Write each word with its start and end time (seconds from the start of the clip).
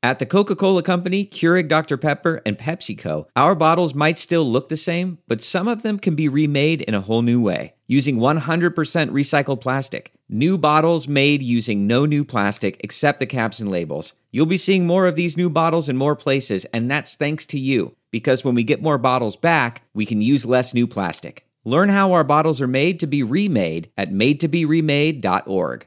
At 0.00 0.20
the 0.20 0.26
Coca 0.26 0.54
Cola 0.54 0.84
Company, 0.84 1.26
Keurig 1.26 1.66
Dr. 1.66 1.96
Pepper, 1.96 2.40
and 2.46 2.56
PepsiCo, 2.56 3.26
our 3.34 3.56
bottles 3.56 3.94
might 3.94 4.16
still 4.16 4.44
look 4.44 4.68
the 4.68 4.76
same, 4.76 5.18
but 5.26 5.40
some 5.40 5.66
of 5.66 5.82
them 5.82 5.98
can 5.98 6.14
be 6.14 6.28
remade 6.28 6.82
in 6.82 6.94
a 6.94 7.00
whole 7.00 7.22
new 7.22 7.40
way 7.40 7.74
using 7.88 8.18
100% 8.18 8.74
recycled 9.10 9.60
plastic. 9.60 10.12
New 10.28 10.56
bottles 10.56 11.08
made 11.08 11.42
using 11.42 11.88
no 11.88 12.06
new 12.06 12.24
plastic 12.24 12.76
except 12.84 13.18
the 13.18 13.26
caps 13.26 13.58
and 13.58 13.70
labels. 13.70 14.12
You'll 14.30 14.46
be 14.46 14.56
seeing 14.56 14.86
more 14.86 15.08
of 15.08 15.16
these 15.16 15.36
new 15.36 15.50
bottles 15.50 15.88
in 15.88 15.96
more 15.96 16.14
places, 16.14 16.64
and 16.66 16.88
that's 16.88 17.16
thanks 17.16 17.44
to 17.46 17.58
you, 17.58 17.96
because 18.12 18.44
when 18.44 18.54
we 18.54 18.62
get 18.62 18.80
more 18.80 18.98
bottles 18.98 19.34
back, 19.34 19.82
we 19.94 20.06
can 20.06 20.20
use 20.20 20.46
less 20.46 20.74
new 20.74 20.86
plastic. 20.86 21.44
Learn 21.64 21.88
how 21.88 22.12
our 22.12 22.24
bottles 22.24 22.60
are 22.60 22.68
made 22.68 23.00
to 23.00 23.06
be 23.08 23.24
remade 23.24 23.90
at 23.96 24.12
madetoberemade.org. 24.12 25.86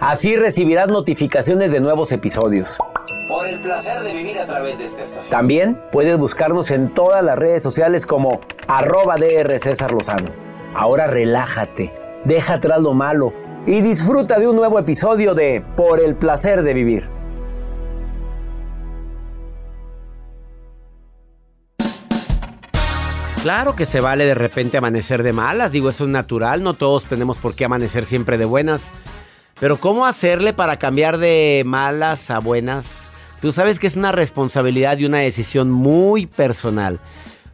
Así 0.00 0.34
recibirás 0.34 0.88
notificaciones 0.88 1.72
de 1.72 1.80
nuevos 1.80 2.10
episodios. 2.10 2.78
Por 3.28 3.46
el 3.46 3.60
placer 3.60 4.00
de 4.00 4.14
vivir 4.14 4.38
a 4.38 4.46
través 4.46 4.78
de 4.78 4.86
esta 4.86 5.02
estación. 5.02 5.30
También 5.30 5.78
puedes 5.92 6.16
buscarnos 6.16 6.70
en 6.70 6.94
todas 6.94 7.22
las 7.22 7.38
redes 7.38 7.62
sociales 7.62 8.06
como 8.06 8.40
arroba 8.66 9.16
DR 9.16 9.58
César 9.58 9.92
Lozano. 9.92 10.30
Ahora 10.74 11.06
relájate, 11.06 11.92
deja 12.24 12.54
atrás 12.54 12.80
lo 12.80 12.94
malo 12.94 13.34
y 13.66 13.82
disfruta 13.82 14.40
de 14.40 14.48
un 14.48 14.56
nuevo 14.56 14.78
episodio 14.78 15.34
de 15.34 15.62
Por 15.76 16.00
el 16.00 16.16
placer 16.16 16.62
de 16.62 16.72
vivir. 16.72 17.10
Claro 23.42 23.76
que 23.76 23.84
se 23.84 24.00
vale 24.00 24.24
de 24.24 24.34
repente 24.34 24.78
amanecer 24.78 25.22
de 25.22 25.34
malas, 25.34 25.72
digo, 25.72 25.90
eso 25.90 26.04
es 26.04 26.10
natural, 26.10 26.62
no 26.62 26.72
todos 26.72 27.04
tenemos 27.04 27.36
por 27.36 27.54
qué 27.54 27.66
amanecer 27.66 28.06
siempre 28.06 28.38
de 28.38 28.46
buenas. 28.46 28.92
Pero 29.60 29.78
¿cómo 29.78 30.06
hacerle 30.06 30.54
para 30.54 30.78
cambiar 30.78 31.18
de 31.18 31.62
malas 31.66 32.30
a 32.30 32.38
buenas? 32.38 33.08
Tú 33.42 33.52
sabes 33.52 33.78
que 33.78 33.86
es 33.86 33.94
una 33.94 34.10
responsabilidad 34.10 34.98
y 34.98 35.04
una 35.04 35.18
decisión 35.18 35.70
muy 35.70 36.26
personal. 36.26 36.98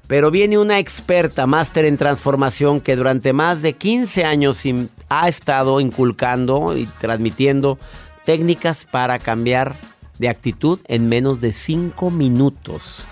Pero 0.06 0.30
viene 0.30 0.56
una 0.56 0.78
experta, 0.78 1.48
máster 1.48 1.84
en 1.84 1.96
transformación, 1.96 2.80
que 2.80 2.94
durante 2.94 3.32
más 3.32 3.60
de 3.60 3.72
15 3.72 4.24
años 4.24 4.62
ha 5.08 5.28
estado 5.28 5.80
inculcando 5.80 6.76
y 6.76 6.86
transmitiendo 6.86 7.76
técnicas 8.24 8.84
para 8.84 9.18
cambiar 9.18 9.74
de 10.18 10.28
actitud 10.28 10.78
en 10.86 11.08
menos 11.08 11.40
de 11.40 11.52
5 11.52 12.12
minutos. 12.12 13.08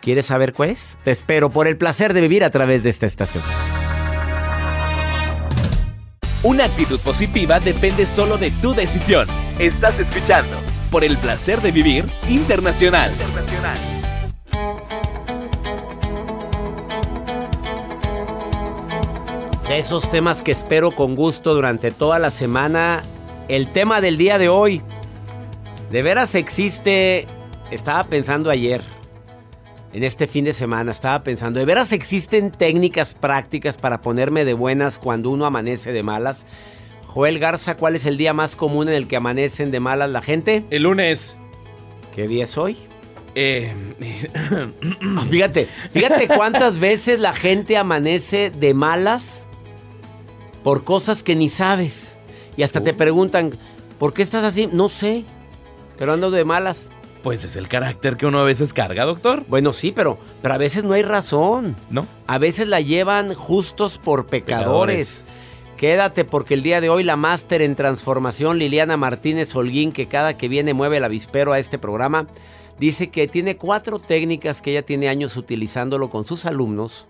¿Quieres 0.00 0.26
saber 0.26 0.54
cuál 0.54 0.70
es? 0.70 0.96
Te 1.04 1.10
espero 1.10 1.50
por 1.50 1.68
el 1.68 1.76
placer 1.76 2.14
de 2.14 2.22
vivir 2.22 2.44
a 2.44 2.50
través 2.50 2.82
de 2.82 2.90
esta 2.90 3.04
estación. 3.04 3.44
Una 6.48 6.64
actitud 6.64 6.98
positiva 7.00 7.60
depende 7.60 8.06
solo 8.06 8.38
de 8.38 8.50
tu 8.50 8.72
decisión. 8.72 9.28
Estás 9.58 10.00
escuchando 10.00 10.56
por 10.90 11.04
el 11.04 11.18
placer 11.18 11.60
de 11.60 11.72
vivir 11.72 12.06
internacional. 12.26 13.12
De 19.68 19.78
esos 19.78 20.08
temas 20.08 20.40
que 20.40 20.52
espero 20.52 20.90
con 20.92 21.16
gusto 21.16 21.52
durante 21.52 21.90
toda 21.90 22.18
la 22.18 22.30
semana, 22.30 23.02
el 23.48 23.70
tema 23.70 24.00
del 24.00 24.16
día 24.16 24.38
de 24.38 24.48
hoy. 24.48 24.80
De 25.90 26.00
veras 26.00 26.34
existe, 26.34 27.26
estaba 27.70 28.04
pensando 28.04 28.48
ayer, 28.48 28.82
en 29.92 30.04
este 30.04 30.26
fin 30.26 30.44
de 30.44 30.52
semana, 30.52 30.92
estaba 30.92 31.22
pensando, 31.22 31.58
¿de 31.58 31.66
veras 31.66 31.92
existen 31.92 32.50
técnicas 32.50 33.14
prácticas 33.14 33.78
para 33.78 34.00
ponerme 34.02 34.44
de 34.44 34.52
buenas 34.52 34.98
cuando 34.98 35.30
uno 35.30 35.46
amanece 35.46 35.92
de 35.92 36.02
malas? 36.02 36.44
Joel 37.06 37.38
Garza, 37.38 37.76
¿cuál 37.76 37.96
es 37.96 38.04
el 38.04 38.18
día 38.18 38.34
más 38.34 38.54
común 38.54 38.88
en 38.88 38.94
el 38.94 39.08
que 39.08 39.16
amanecen 39.16 39.70
de 39.70 39.80
malas 39.80 40.10
la 40.10 40.20
gente? 40.20 40.64
El 40.70 40.82
lunes. 40.82 41.38
¿Qué 42.14 42.28
día 42.28 42.44
es 42.44 42.58
hoy? 42.58 42.76
Eh, 43.34 43.72
fíjate, 45.30 45.68
fíjate 45.92 46.28
cuántas 46.28 46.78
veces 46.78 47.18
la 47.20 47.32
gente 47.32 47.76
amanece 47.76 48.50
de 48.50 48.74
malas 48.74 49.46
por 50.62 50.84
cosas 50.84 51.22
que 51.22 51.34
ni 51.34 51.48
sabes. 51.48 52.18
Y 52.56 52.62
hasta 52.62 52.82
te 52.82 52.92
preguntan, 52.92 53.56
¿por 53.98 54.12
qué 54.12 54.22
estás 54.22 54.44
así? 54.44 54.68
No 54.70 54.88
sé, 54.88 55.24
pero 55.96 56.12
ando 56.12 56.30
de 56.30 56.44
malas. 56.44 56.90
Pues 57.22 57.44
es 57.44 57.56
el 57.56 57.68
carácter 57.68 58.16
que 58.16 58.26
uno 58.26 58.38
a 58.38 58.44
veces 58.44 58.72
carga, 58.72 59.04
doctor. 59.04 59.44
Bueno, 59.48 59.72
sí, 59.72 59.92
pero, 59.92 60.18
pero 60.40 60.54
a 60.54 60.58
veces 60.58 60.84
no 60.84 60.94
hay 60.94 61.02
razón. 61.02 61.76
¿No? 61.90 62.06
A 62.26 62.38
veces 62.38 62.66
la 62.66 62.80
llevan 62.80 63.34
justos 63.34 63.98
por 63.98 64.26
pecadores. 64.26 65.24
Pecadores. 65.24 65.38
Quédate 65.76 66.24
porque 66.24 66.54
el 66.54 66.64
día 66.64 66.80
de 66.80 66.88
hoy 66.88 67.04
la 67.04 67.14
máster 67.14 67.62
en 67.62 67.76
transformación 67.76 68.58
Liliana 68.58 68.96
Martínez 68.96 69.54
Holguín, 69.54 69.92
que 69.92 70.08
cada 70.08 70.36
que 70.36 70.48
viene 70.48 70.74
mueve 70.74 70.96
el 70.96 71.04
avispero 71.04 71.52
a 71.52 71.60
este 71.60 71.78
programa, 71.78 72.26
dice 72.80 73.10
que 73.10 73.28
tiene 73.28 73.56
cuatro 73.56 74.00
técnicas 74.00 74.60
que 74.60 74.72
ella 74.72 74.82
tiene 74.82 75.08
años 75.08 75.36
utilizándolo 75.36 76.10
con 76.10 76.24
sus 76.24 76.46
alumnos 76.46 77.06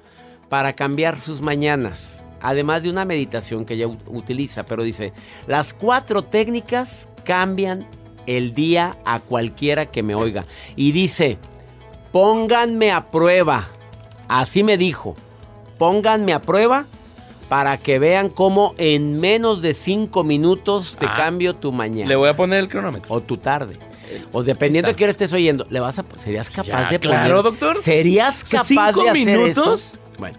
para 0.51 0.75
cambiar 0.75 1.19
sus 1.19 1.41
mañanas. 1.41 2.25
Además 2.43 2.83
de 2.83 2.91
una 2.91 3.07
meditación 3.07 3.65
que 3.65 3.75
ella 3.75 3.89
utiliza, 4.07 4.65
pero 4.67 4.83
dice, 4.83 5.13
las 5.47 5.73
cuatro 5.73 6.23
técnicas 6.23 7.09
cambian 7.25 7.89
el 8.37 8.55
día 8.55 8.97
a 9.05 9.21
cualquiera 9.21 9.87
que 9.87 10.03
me 10.03 10.15
oiga. 10.15 10.45
Y 10.77 10.93
dice, 10.93 11.39
pónganme 12.13 12.91
a 12.93 13.07
prueba. 13.11 13.69
Así 14.29 14.63
me 14.63 14.77
dijo, 14.77 15.17
pónganme 15.79 16.33
a 16.33 16.41
prueba 16.41 16.87
para 17.49 17.79
que 17.79 17.99
vean 17.99 18.29
cómo 18.29 18.75
en 18.79 19.19
menos 19.21 19.63
de 19.63 19.73
cinco 19.73 20.23
minutos 20.25 20.97
te 20.99 21.07
Ah. 21.07 21.15
cambio 21.17 21.55
tu 21.57 21.73
mañana. 21.73 22.09
Le 22.09 22.17
voy 22.17 22.29
a 22.29 22.37
poner 22.37 22.59
el 22.61 22.69
cronómetro. 22.69 23.15
O 23.15 23.21
tu 23.23 23.37
tarde. 23.39 23.75
O 24.33 24.43
dependiendo 24.43 24.89
de 24.89 24.95
qué 24.95 25.05
hora 25.05 25.11
estés 25.11 25.33
oyendo, 25.33 25.67
le 25.71 25.81
vas 25.81 25.99
a 25.99 26.05
¿serías 26.19 26.51
capaz 26.51 26.67
Ya, 26.67 26.89
de 26.91 26.99
claro, 26.99 27.43
poner- 27.43 27.43
doctor. 27.43 27.77
¿Serías 27.83 28.45
capaz 28.45 28.65
¿cinco 28.67 29.03
de 29.03 29.11
hacer 29.11 29.39
minutos? 29.39 29.93
eso? 29.93 30.01
Bueno. 30.19 30.37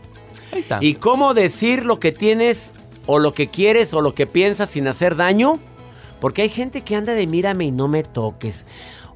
Ahí 0.52 0.60
está. 0.60 0.78
¿Y 0.81 0.96
cómo 0.96 1.34
decir 1.36 1.86
lo 1.86 2.00
que 2.00 2.12
tienes 2.12 2.72
o 3.06 3.19
lo 3.19 3.34
que 3.34 3.50
quieres 3.50 3.94
o 3.94 4.02
lo 4.02 4.14
que 4.16 4.25
piensas 4.28 4.69
sin 4.72 4.88
hacer 4.88 5.16
daño? 5.16 5.60
Porque 6.19 6.44
hay 6.44 6.50
gente 6.50 6.81
que 6.81 6.95
anda 6.95 7.13
de 7.13 7.27
mírame 7.27 7.66
y 7.66 7.71
no 7.71 7.88
me 7.88 8.04
toques. 8.04 8.66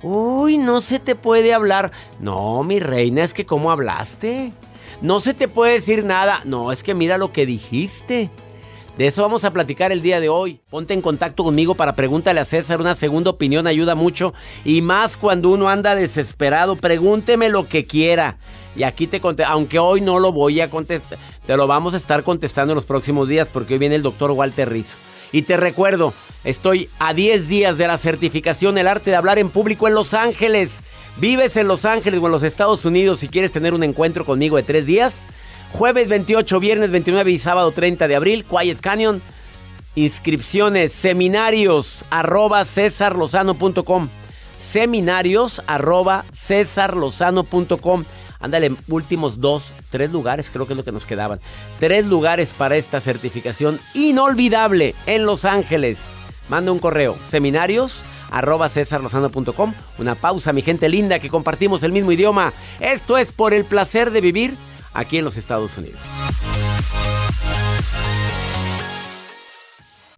Uy, 0.02 0.58
no 0.58 0.82
se 0.82 1.00
te 1.00 1.16
puede 1.16 1.54
hablar. 1.54 1.92
No, 2.20 2.64
mi 2.64 2.80
reina, 2.80 3.24
es 3.24 3.34
que 3.34 3.46
cómo 3.46 3.72
hablaste. 3.72 4.52
No 5.02 5.20
se 5.20 5.34
te 5.34 5.48
puede 5.48 5.74
decir 5.74 6.04
nada. 6.04 6.42
No, 6.46 6.72
es 6.72 6.84
que 6.84 6.94
mira 6.94 7.18
lo 7.18 7.32
que 7.32 7.46
dijiste. 7.46 8.30
De 8.98 9.08
eso 9.08 9.24
vamos 9.24 9.44
a 9.44 9.52
platicar 9.52 9.92
el 9.92 10.02
día 10.02 10.20
de 10.20 10.30
hoy. 10.30 10.60
Ponte 10.70 10.94
en 10.94 11.02
contacto 11.02 11.44
conmigo 11.44 11.74
para 11.74 11.96
pregúntale 11.96 12.40
a 12.40 12.46
César. 12.46 12.80
Una 12.80 12.96
segunda 12.96 13.32
opinión 13.32 13.66
ayuda 13.66 13.96
mucho. 13.96 14.34
Y 14.64 14.82
más 14.82 15.18
cuando 15.18 15.50
uno 15.50 15.68
anda 15.68 15.96
desesperado. 15.96 16.76
Pregúnteme 16.76 17.50
lo 17.50 17.68
que 17.68 17.86
quiera. 17.86 18.38
Y 18.76 18.84
aquí 18.84 19.08
te 19.08 19.20
conté, 19.20 19.46
aunque 19.46 19.80
hoy 19.80 20.02
no 20.02 20.20
lo 20.20 20.32
voy 20.32 20.62
a 20.62 20.70
contestar. 20.70 21.18
Te 21.46 21.58
lo 21.58 21.66
vamos 21.66 21.94
a 21.94 21.98
estar 21.98 22.24
contestando 22.24 22.74
en 22.74 22.76
los 22.76 22.86
próximos 22.86 23.28
días 23.28 23.50
porque 23.50 23.74
hoy 23.74 23.80
viene 23.80 23.96
el 23.96 24.04
doctor 24.04 24.32
Walter 24.32 24.70
Rizzo. 24.70 24.98
Y 25.34 25.42
te 25.42 25.58
recuerdo, 25.58 26.14
estoy 26.46 26.90
a 27.00 27.14
10 27.14 27.50
días 27.50 27.78
de 27.78 27.88
la 27.88 27.98
certificación 27.98 28.78
El 28.78 28.88
arte 28.88 29.10
de 29.10 29.18
hablar 29.18 29.40
en 29.40 29.50
público 29.50 29.88
en 29.88 29.96
Los 29.96 30.14
Ángeles. 30.14 30.80
Vives 31.18 31.58
en 31.58 31.68
Los 31.68 31.86
Ángeles 31.86 32.22
o 32.22 32.28
en 32.28 32.32
los 32.32 32.44
Estados 32.44 32.86
Unidos 32.86 33.20
si 33.20 33.28
quieres 33.28 33.52
tener 33.52 33.74
un 33.74 33.84
encuentro 33.84 34.26
conmigo 34.26 34.58
de 34.58 34.64
3 34.64 34.86
días. 34.86 35.26
Jueves 35.72 36.08
28, 36.08 36.60
viernes 36.60 36.92
29 36.92 37.32
y 37.32 37.40
sábado 37.40 37.72
30 37.72 38.08
de 38.08 38.16
abril, 38.16 38.46
Quiet 38.46 38.80
Canyon. 38.80 39.24
Inscripciones, 39.96 40.94
seminarios, 40.94 42.06
arroba 42.12 42.64
cesarlozano.com. 42.64 44.10
Seminarios, 44.60 45.64
arroba 45.66 46.26
cesarlozano.com. 46.32 48.04
Ándale, 48.44 48.76
últimos 48.90 49.40
dos, 49.40 49.74
tres 49.90 50.12
lugares, 50.12 50.52
creo 50.52 50.68
que 50.68 50.74
es 50.74 50.78
lo 50.78 50.84
que 50.84 50.92
nos 50.92 51.06
quedaban. 51.06 51.40
Tres 51.80 52.06
lugares 52.06 52.54
para 52.54 52.76
esta 52.76 53.00
certificación 53.00 53.80
inolvidable 53.94 54.96
en 55.06 55.26
Los 55.26 55.46
Ángeles. 55.46 56.02
Manda 56.50 56.74
un 56.74 56.80
correo, 56.80 57.18
seminarios. 57.26 58.04
Una 59.98 60.16
pausa, 60.16 60.52
mi 60.52 60.62
gente 60.62 60.90
linda, 60.90 61.20
que 61.20 61.30
compartimos 61.30 61.84
el 61.84 61.94
mismo 61.94 62.12
idioma. 62.12 62.52
Esto 62.82 63.18
es 63.18 63.32
por 63.32 63.54
el 63.54 63.64
placer 63.64 64.12
de 64.12 64.20
vivir 64.20 64.56
aquí 64.94 65.20
en 65.20 65.26
los 65.26 65.38
Estados 65.38 65.78
Unidos. 65.78 66.00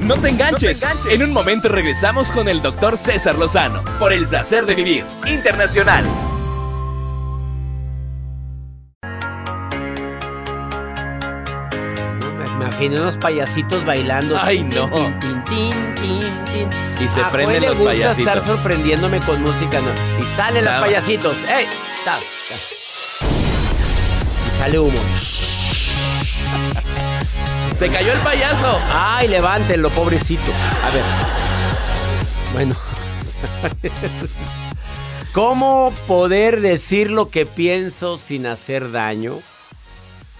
No 0.00 0.16
te 0.16 0.28
enganches. 0.30 0.84
En 1.10 1.22
un 1.22 1.32
momento 1.32 1.68
regresamos 1.68 2.30
con 2.30 2.48
el 2.48 2.62
doctor 2.62 2.96
César 2.96 3.36
Lozano 3.36 3.82
por 3.98 4.12
el 4.12 4.26
placer 4.26 4.64
de 4.66 4.74
vivir 4.74 5.04
internacional. 5.26 6.04
Me 12.38 12.46
imagino 12.64 13.02
unos 13.02 13.16
payasitos 13.16 13.84
bailando. 13.84 14.36
Ay, 14.40 14.62
no. 14.64 14.88
Tin, 14.90 15.20
tin, 15.20 15.44
tin, 15.44 15.94
tin, 15.94 16.20
tin. 16.44 16.68
Y 17.04 17.08
se 17.08 17.20
A 17.20 17.30
prenden 17.30 17.62
los 17.62 17.78
gusta 17.78 17.84
payasitos. 17.94 18.18
estar 18.34 18.44
sorprendiéndome 18.44 19.20
con 19.20 19.40
música. 19.42 19.80
¿no? 19.80 19.90
Y 20.22 20.36
salen 20.36 20.64
los 20.64 20.74
payasitos. 20.74 21.36
¡Ey! 21.48 21.66
Ta, 22.04 22.18
ta. 22.18 22.54
Y 24.46 24.58
sale 24.58 24.78
humo. 24.78 24.98
Se 27.78 27.88
cayó 27.88 28.12
el 28.12 28.18
payaso. 28.18 28.80
¡Ay, 28.90 29.28
levántenlo, 29.28 29.90
pobrecito! 29.90 30.50
A 30.82 30.90
ver. 30.90 31.04
Bueno. 32.52 32.74
¿Cómo 35.32 35.94
poder 36.08 36.60
decir 36.60 37.12
lo 37.12 37.30
que 37.30 37.46
pienso 37.46 38.18
sin 38.18 38.46
hacer 38.46 38.90
daño? 38.90 39.38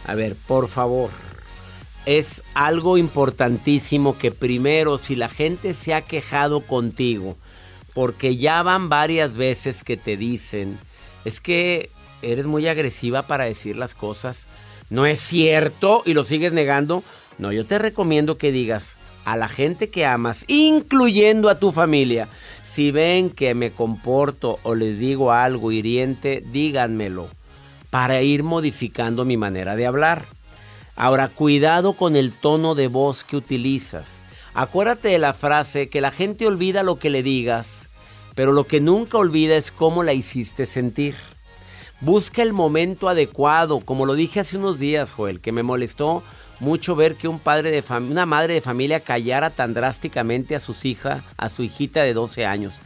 A 0.04 0.16
ver, 0.16 0.34
por 0.34 0.66
favor. 0.66 1.10
Es 2.06 2.42
algo 2.54 2.98
importantísimo 2.98 4.18
que 4.18 4.32
primero, 4.32 4.98
si 4.98 5.14
la 5.14 5.28
gente 5.28 5.74
se 5.74 5.94
ha 5.94 6.00
quejado 6.00 6.62
contigo, 6.62 7.36
porque 7.94 8.36
ya 8.36 8.64
van 8.64 8.88
varias 8.88 9.36
veces 9.36 9.84
que 9.84 9.96
te 9.96 10.16
dicen, 10.16 10.76
es 11.24 11.40
que 11.40 11.90
eres 12.20 12.46
muy 12.46 12.66
agresiva 12.66 13.28
para 13.28 13.44
decir 13.44 13.76
las 13.76 13.94
cosas, 13.94 14.48
no 14.90 15.06
es 15.06 15.20
cierto 15.20 16.02
y 16.04 16.14
lo 16.14 16.24
sigues 16.24 16.52
negando, 16.52 17.04
no, 17.38 17.52
yo 17.52 17.64
te 17.64 17.78
recomiendo 17.78 18.36
que 18.36 18.52
digas 18.52 18.96
a 19.24 19.36
la 19.36 19.48
gente 19.48 19.90
que 19.90 20.06
amas, 20.06 20.44
incluyendo 20.48 21.48
a 21.48 21.58
tu 21.58 21.70
familia, 21.70 22.28
si 22.64 22.90
ven 22.90 23.30
que 23.30 23.54
me 23.54 23.70
comporto 23.70 24.58
o 24.62 24.74
les 24.74 24.98
digo 24.98 25.32
algo 25.32 25.70
hiriente, 25.70 26.42
díganmelo 26.52 27.28
para 27.90 28.22
ir 28.22 28.42
modificando 28.42 29.24
mi 29.24 29.36
manera 29.36 29.76
de 29.76 29.86
hablar. 29.86 30.24
Ahora, 30.96 31.28
cuidado 31.28 31.92
con 31.92 32.16
el 32.16 32.32
tono 32.32 32.74
de 32.74 32.88
voz 32.88 33.22
que 33.22 33.36
utilizas. 33.36 34.20
Acuérdate 34.54 35.08
de 35.08 35.18
la 35.18 35.32
frase 35.32 35.88
que 35.88 36.00
la 36.00 36.10
gente 36.10 36.46
olvida 36.46 36.82
lo 36.82 36.96
que 36.96 37.10
le 37.10 37.22
digas, 37.22 37.88
pero 38.34 38.52
lo 38.52 38.64
que 38.64 38.80
nunca 38.80 39.18
olvida 39.18 39.56
es 39.56 39.70
cómo 39.70 40.02
la 40.02 40.12
hiciste 40.12 40.66
sentir. 40.66 41.14
Busca 42.00 42.42
el 42.42 42.52
momento 42.52 43.08
adecuado, 43.08 43.80
como 43.80 44.06
lo 44.06 44.14
dije 44.14 44.40
hace 44.40 44.56
unos 44.56 44.78
días, 44.78 45.12
Joel, 45.12 45.40
que 45.40 45.52
me 45.52 45.62
molestó 45.62 46.22
mucho 46.60 46.94
ver 46.96 47.14
que 47.16 47.28
un 47.28 47.38
padre 47.38 47.70
de 47.70 47.84
una 48.00 48.26
madre 48.26 48.54
de 48.54 48.60
familia 48.60 49.00
callara 49.00 49.50
tan 49.50 49.74
drásticamente 49.74 50.54
a 50.56 50.60
sus 50.60 50.84
hija, 50.84 51.22
a 51.36 51.48
su 51.48 51.62
hijita 51.62 52.02
de 52.02 52.14
12 52.14 52.46
años. 52.46 52.80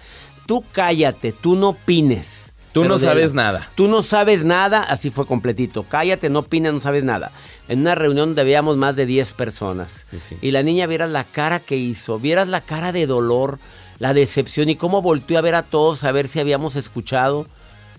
Tú 0.46 0.64
cállate, 0.72 1.32
tú 1.32 1.56
no 1.56 1.70
opines. 1.70 2.52
Tú 2.72 2.80
Pero 2.80 2.94
no 2.94 2.98
de- 2.98 3.06
sabes 3.06 3.34
nada. 3.34 3.68
Tú 3.74 3.86
no 3.86 4.02
sabes 4.02 4.44
nada, 4.44 4.80
así 4.82 5.10
fue 5.10 5.26
completito. 5.26 5.82
Cállate, 5.84 6.30
no 6.30 6.38
opines, 6.40 6.72
no 6.72 6.80
sabes 6.80 7.04
nada. 7.04 7.30
En 7.68 7.80
una 7.80 7.94
reunión 7.94 8.30
donde 8.30 8.40
habíamos 8.40 8.76
más 8.78 8.96
de 8.96 9.04
10 9.04 9.34
personas. 9.34 10.06
Sí, 10.10 10.20
sí. 10.20 10.36
Y 10.40 10.52
la 10.52 10.62
niña 10.62 10.86
vieras 10.86 11.10
la 11.10 11.24
cara 11.24 11.60
que 11.60 11.76
hizo, 11.76 12.18
vieras 12.18 12.48
la 12.48 12.62
cara 12.62 12.90
de 12.92 13.06
dolor, 13.06 13.58
la 13.98 14.14
decepción 14.14 14.70
y 14.70 14.76
cómo 14.76 15.02
volteó 15.02 15.38
a 15.38 15.42
ver 15.42 15.54
a 15.54 15.62
todos 15.62 16.02
a 16.04 16.12
ver 16.12 16.28
si 16.28 16.40
habíamos 16.40 16.74
escuchado. 16.76 17.46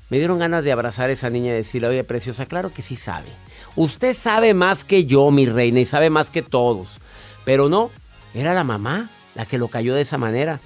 Me 0.09 0.17
dieron 0.17 0.39
ganas 0.39 0.63
de 0.63 0.71
abrazar 0.71 1.09
a 1.09 1.13
esa 1.13 1.29
niña 1.29 1.51
y 1.53 1.55
decirle, 1.55 1.87
oye, 1.87 2.03
preciosa, 2.03 2.45
claro 2.45 2.71
que 2.73 2.81
sí 2.81 2.95
sabe. 2.95 3.29
Usted 3.75 4.13
sabe 4.13 4.53
más 4.53 4.83
que 4.83 5.05
yo, 5.05 5.31
mi 5.31 5.45
reina, 5.47 5.79
y 5.79 5.85
sabe 5.85 6.09
más 6.09 6.29
que 6.29 6.41
todos. 6.43 6.99
Pero 7.45 7.69
no, 7.69 7.89
era 8.33 8.53
la 8.53 8.63
mamá 8.63 9.09
la 9.35 9.45
que 9.45 9.57
lo 9.57 9.67
cayó 9.67 9.95
de 9.95 10.01
esa 10.01 10.17
manera. 10.17 10.59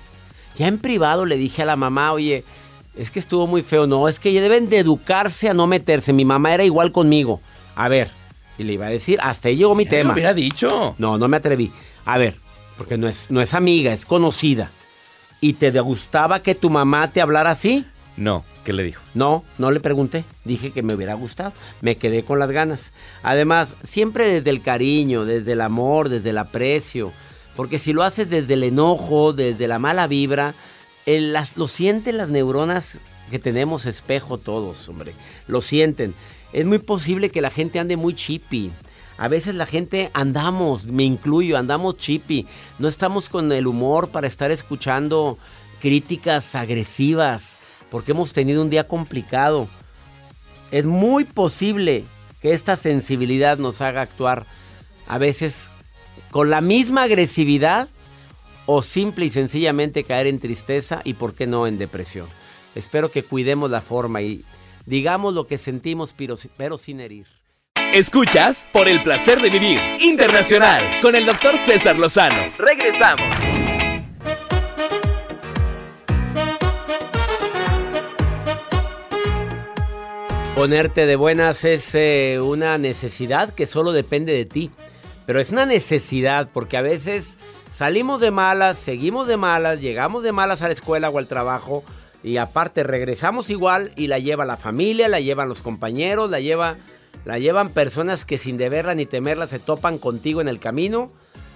Ya 0.57 0.67
en 0.67 0.79
privado 0.79 1.25
le 1.25 1.37
dije 1.37 1.61
a 1.61 1.65
la 1.65 1.75
mamá, 1.77 2.11
oye, 2.11 2.43
es 2.97 3.11
que 3.11 3.19
estuvo 3.19 3.47
muy 3.47 3.61
feo. 3.61 3.87
No, 3.87 4.09
es 4.09 4.19
que 4.19 4.33
ya 4.33 4.41
deben 4.41 4.67
de 4.69 4.79
educarse 4.79 5.47
a 5.47 5.53
no 5.53 5.67
meterse. 5.67 6.11
Mi 6.11 6.25
mamá 6.25 6.53
era 6.53 6.63
igual 6.65 6.91
conmigo. 6.91 7.39
A 7.75 7.87
ver, 7.87 8.09
y 8.57 8.63
le 8.63 8.73
iba 8.73 8.87
a 8.87 8.89
decir, 8.89 9.19
hasta 9.21 9.47
ahí 9.49 9.55
llegó 9.57 9.75
mi 9.75 9.85
Ya 9.85 9.91
tema. 9.91 10.07
lo 10.09 10.13
hubiera 10.13 10.33
dicho. 10.33 10.95
No, 10.97 11.17
no 11.17 11.27
me 11.27 11.37
atreví. 11.37 11.71
A 12.05 12.17
ver, 12.17 12.37
porque 12.77 12.97
no 12.97 13.07
es, 13.07 13.29
no 13.31 13.39
es 13.41 13.53
amiga, 13.53 13.93
es 13.93 14.05
conocida. 14.05 14.71
¿Y 15.39 15.53
te 15.53 15.69
gustaba 15.79 16.41
que 16.41 16.55
tu 16.55 16.69
mamá 16.69 17.09
te 17.11 17.21
hablara 17.21 17.51
así? 17.51 17.85
No, 18.17 18.43
¿qué 18.67 18.73
le 18.73 18.83
dijo? 18.83 19.01
No, 19.13 19.45
no 19.57 19.71
le 19.71 19.79
pregunté. 19.79 20.25
Dije 20.43 20.71
que 20.71 20.83
me 20.83 20.93
hubiera 20.93 21.13
gustado. 21.13 21.53
Me 21.79 21.95
quedé 21.95 22.25
con 22.25 22.37
las 22.37 22.51
ganas. 22.51 22.91
Además, 23.23 23.77
siempre 23.81 24.29
desde 24.29 24.49
el 24.49 24.61
cariño, 24.61 25.23
desde 25.23 25.53
el 25.53 25.61
amor, 25.61 26.09
desde 26.09 26.31
el 26.31 26.37
aprecio. 26.37 27.13
Porque 27.55 27.79
si 27.79 27.93
lo 27.93 28.03
haces 28.03 28.29
desde 28.29 28.55
el 28.55 28.63
enojo, 28.63 29.31
desde 29.31 29.69
la 29.69 29.79
mala 29.79 30.05
vibra, 30.07 30.53
las, 31.05 31.55
lo 31.55 31.69
sienten 31.69 32.17
las 32.17 32.27
neuronas 32.27 32.99
que 33.31 33.39
tenemos 33.39 33.85
espejo 33.85 34.37
todos, 34.37 34.89
hombre. 34.89 35.13
Lo 35.47 35.61
sienten. 35.61 36.13
Es 36.51 36.65
muy 36.65 36.79
posible 36.79 37.29
que 37.29 37.39
la 37.39 37.51
gente 37.51 37.79
ande 37.79 37.95
muy 37.95 38.15
chippy. 38.15 38.69
A 39.17 39.29
veces 39.29 39.55
la 39.55 39.65
gente 39.65 40.11
andamos, 40.11 40.87
me 40.87 41.05
incluyo, 41.05 41.57
andamos 41.57 41.95
chippy. 41.95 42.45
No 42.79 42.89
estamos 42.89 43.29
con 43.29 43.49
el 43.49 43.65
humor 43.65 44.09
para 44.09 44.27
estar 44.27 44.51
escuchando 44.51 45.37
críticas 45.79 46.53
agresivas 46.53 47.57
porque 47.89 48.11
hemos 48.11 48.33
tenido 48.33 48.61
un 48.61 48.69
día 48.69 48.87
complicado. 48.87 49.67
Es 50.71 50.85
muy 50.85 51.23
posible 51.23 52.03
que 52.41 52.53
esta 52.53 52.75
sensibilidad 52.75 53.57
nos 53.57 53.81
haga 53.81 54.01
actuar 54.01 54.45
a 55.07 55.17
veces 55.17 55.69
con 56.31 56.49
la 56.49 56.61
misma 56.61 57.03
agresividad 57.03 57.87
o 58.65 58.81
simple 58.81 59.25
y 59.25 59.29
sencillamente 59.29 60.03
caer 60.03 60.27
en 60.27 60.39
tristeza 60.39 61.01
y 61.03 61.13
por 61.13 61.33
qué 61.33 61.47
no 61.47 61.67
en 61.67 61.77
depresión. 61.77 62.27
Espero 62.75 63.09
que 63.09 63.23
cuidemos 63.23 63.71
la 63.71 63.81
forma 63.81 64.21
y 64.21 64.43
digamos 64.85 65.33
lo 65.33 65.47
que 65.47 65.57
sentimos 65.57 66.13
pero, 66.57 66.77
sin 66.77 66.99
herir. 66.99 67.25
Escuchas 67.93 68.67
por 68.73 68.87
el 68.87 69.01
placer 69.01 69.41
de 69.41 69.49
vivir 69.49 69.79
internacional 70.01 70.83
con 71.01 71.15
el 71.15 71.25
doctor 71.25 71.57
César 71.57 71.97
Lozano. 71.97 72.53
Regresamos. 72.57 73.66
Ponerte 80.57 81.05
de 81.05 81.15
buenas 81.17 81.63
es 81.65 81.93
eh, 81.93 82.39
una 82.41 82.79
necesidad 82.79 83.53
que 83.53 83.67
solo 83.67 83.91
depende 83.91 84.33
de 84.33 84.45
ti. 84.45 84.71
Pero 85.27 85.39
es 85.39 85.51
una 85.51 85.67
necesidad 85.67 86.49
porque 86.51 86.77
a 86.77 86.81
veces 86.81 87.37
salimos 87.69 88.21
de 88.21 88.31
malas, 88.31 88.79
seguimos 88.79 89.27
de 89.27 89.37
malas, 89.37 89.81
llegamos 89.81 90.23
de 90.23 90.31
malas 90.31 90.63
a 90.63 90.67
la 90.67 90.73
escuela 90.73 91.11
o 91.11 91.19
al 91.19 91.27
trabajo 91.27 91.83
y 92.23 92.37
aparte 92.37 92.81
regresamos 92.81 93.51
igual 93.51 93.91
y 93.95 94.07
la 94.07 94.17
lleva 94.17 94.47
la 94.47 94.57
familia, 94.57 95.07
la 95.07 95.19
llevan 95.19 95.47
los 95.47 95.61
compañeros, 95.61 96.31
la 96.31 96.39
lleva 96.39 96.75
la 97.23 97.37
llevan 97.37 97.69
personas 97.69 98.25
que 98.25 98.39
sin 98.39 98.57
deberla 98.57 98.95
ni 98.95 99.05
temerla 99.05 99.45
se 99.45 99.59
topan 99.59 99.99
contigo 99.99 100.41
en 100.41 100.47
el 100.47 100.59
camino. 100.59 101.11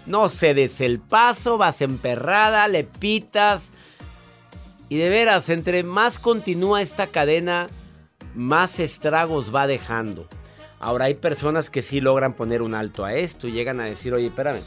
No 0.06 0.30
cedes 0.30 0.80
el 0.80 1.00
paso, 1.00 1.58
vas 1.58 1.82
emperrada, 1.82 2.68
le 2.68 2.84
pitas. 2.84 3.72
Y 4.90 4.98
de 4.98 5.10
veras, 5.10 5.50
entre 5.50 5.82
más 5.82 6.20
continúa 6.20 6.84
esta 6.84 7.08
cadena, 7.08 7.68
más 8.36 8.80
estragos 8.80 9.54
va 9.54 9.68
dejando. 9.68 10.28
Ahora 10.80 11.06
hay 11.06 11.14
personas 11.14 11.70
que 11.70 11.82
sí 11.82 12.02
logran 12.02 12.34
poner 12.34 12.62
un 12.62 12.74
alto 12.74 13.06
a 13.06 13.14
esto 13.14 13.48
y 13.48 13.52
llegan 13.52 13.80
a 13.80 13.86
decir, 13.86 14.14
oye, 14.14 14.28
espérame, 14.28 14.62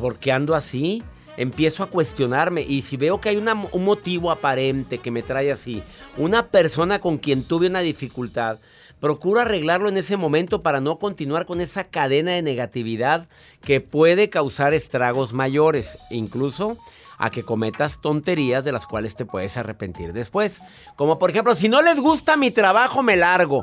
¿por 0.00 0.18
qué 0.18 0.32
ando 0.32 0.54
así? 0.54 1.02
Empiezo 1.36 1.82
a 1.82 1.90
cuestionarme 1.90 2.62
y 2.62 2.82
si 2.82 2.96
veo 2.96 3.20
que 3.20 3.28
hay 3.28 3.36
un 3.36 3.84
motivo 3.84 4.30
aparente 4.30 4.98
que 4.98 5.10
me 5.10 5.22
trae 5.22 5.52
así, 5.52 5.82
una 6.16 6.48
persona 6.48 7.00
con 7.00 7.18
quien 7.18 7.44
tuve 7.44 7.68
una 7.68 7.80
dificultad, 7.80 8.58
procuro 9.00 9.40
arreglarlo 9.40 9.88
en 9.88 9.96
ese 9.96 10.16
momento 10.16 10.62
para 10.62 10.80
no 10.80 10.98
continuar 10.98 11.46
con 11.46 11.60
esa 11.60 11.84
cadena 11.84 12.32
de 12.32 12.42
negatividad 12.42 13.28
que 13.62 13.80
puede 13.80 14.28
causar 14.30 14.74
estragos 14.74 15.32
mayores, 15.32 15.98
incluso 16.10 16.76
a 17.18 17.30
que 17.30 17.42
cometas 17.42 18.00
tonterías 18.00 18.64
de 18.64 18.72
las 18.72 18.86
cuales 18.86 19.16
te 19.16 19.24
puedes 19.24 19.56
arrepentir 19.56 20.12
después. 20.12 20.60
Como 20.96 21.18
por 21.18 21.30
ejemplo, 21.30 21.54
si 21.54 21.68
no 21.68 21.82
les 21.82 21.96
gusta 22.00 22.36
mi 22.36 22.50
trabajo, 22.50 23.02
me 23.02 23.16
largo. 23.16 23.62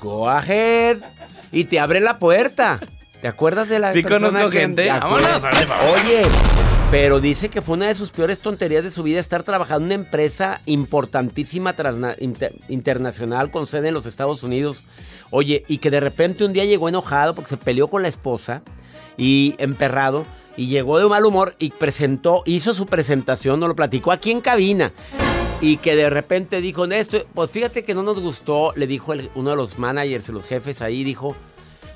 Go 0.00 0.28
ahead. 0.28 0.98
Y 1.52 1.64
te 1.64 1.78
abre 1.78 2.00
la 2.00 2.18
puerta. 2.18 2.80
¿Te 3.20 3.28
acuerdas 3.28 3.68
de 3.68 3.78
la 3.78 3.92
sí, 3.92 4.02
conozco 4.02 4.50
gente. 4.50 4.90
Oye, 4.92 6.22
pero 6.90 7.20
dice 7.20 7.48
que 7.48 7.62
fue 7.62 7.76
una 7.76 7.86
de 7.86 7.94
sus 7.94 8.10
peores 8.10 8.40
tonterías 8.40 8.84
de 8.84 8.90
su 8.90 9.02
vida 9.02 9.18
estar 9.18 9.42
trabajando 9.44 9.80
en 9.80 9.84
una 9.86 9.94
empresa 9.94 10.60
importantísima 10.66 11.74
internacional 12.68 13.50
con 13.50 13.66
sede 13.66 13.88
en 13.88 13.94
los 13.94 14.06
Estados 14.06 14.42
Unidos. 14.42 14.84
Oye, 15.30 15.64
y 15.68 15.78
que 15.78 15.90
de 15.90 16.00
repente 16.00 16.44
un 16.44 16.52
día 16.52 16.64
llegó 16.64 16.88
enojado 16.88 17.34
porque 17.34 17.48
se 17.48 17.56
peleó 17.56 17.88
con 17.88 18.02
la 18.02 18.08
esposa 18.08 18.62
y 19.16 19.54
emperrado 19.58 20.26
y 20.56 20.66
llegó 20.68 20.98
de 20.98 21.08
mal 21.08 21.24
humor 21.24 21.54
y 21.58 21.70
presentó, 21.70 22.42
hizo 22.46 22.74
su 22.74 22.86
presentación, 22.86 23.60
nos 23.60 23.68
lo 23.68 23.76
platicó 23.76 24.12
aquí 24.12 24.30
en 24.30 24.40
cabina 24.40 24.92
y 25.60 25.78
que 25.78 25.96
de 25.96 26.10
repente 26.10 26.60
dijo, 26.60 26.84
esto, 26.84 27.24
pues 27.34 27.50
fíjate 27.50 27.84
que 27.84 27.94
no 27.94 28.02
nos 28.02 28.20
gustó, 28.20 28.72
le 28.76 28.86
dijo 28.86 29.12
uno 29.34 29.50
de 29.50 29.56
los 29.56 29.78
managers, 29.78 30.28
los 30.28 30.44
jefes 30.44 30.82
ahí, 30.82 31.04
dijo, 31.04 31.34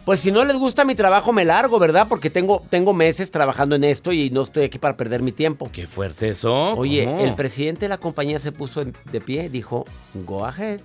pues 0.05 0.21
si 0.21 0.33
no 0.33 0.43
les 0.45 0.57
gusta 0.57 0.87
mi 0.87 0.95
trabajo 0.95 1.35
me 1.35 1.45
largo, 1.45 1.79
¿verdad? 1.79 2.07
Porque 2.09 2.31
tengo, 2.31 2.63
tengo 2.71 2.95
meses 2.95 3.31
trabajando 3.31 3.77
en 3.77 3.85
esto 3.85 4.11
y 4.11 4.31
no 4.31 4.41
estoy 4.41 4.65
aquí 4.65 4.79
para 4.79 4.97
perder 4.97 5.21
mi 5.21 5.33
tiempo. 5.33 5.69
Qué 5.71 5.87
fuerte 5.87 6.31
eso. 6.31 6.55
Oye, 6.77 7.03
el 7.23 7.35
presidente 7.35 7.81
de 7.83 7.91
la 7.91 7.99
compañía 7.99 8.41
se 8.41 8.51
puso 8.51 8.83
de 8.85 9.21
pie, 9.21 9.51
dijo, 9.51 9.85
go 10.25 10.47
ahead. 10.47 10.81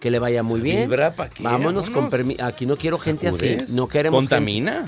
Que 0.00 0.10
le 0.10 0.18
vaya 0.18 0.42
muy 0.42 0.60
bien. 0.60 0.90
Vámonos, 1.40 1.90
con 1.90 2.10
permiso. 2.10 2.44
Aquí 2.44 2.66
no 2.66 2.76
quiero 2.76 2.98
gente 2.98 3.28
así. 3.28 3.56
No 3.70 3.88
queremos. 3.88 4.18
¿Contamina? 4.18 4.84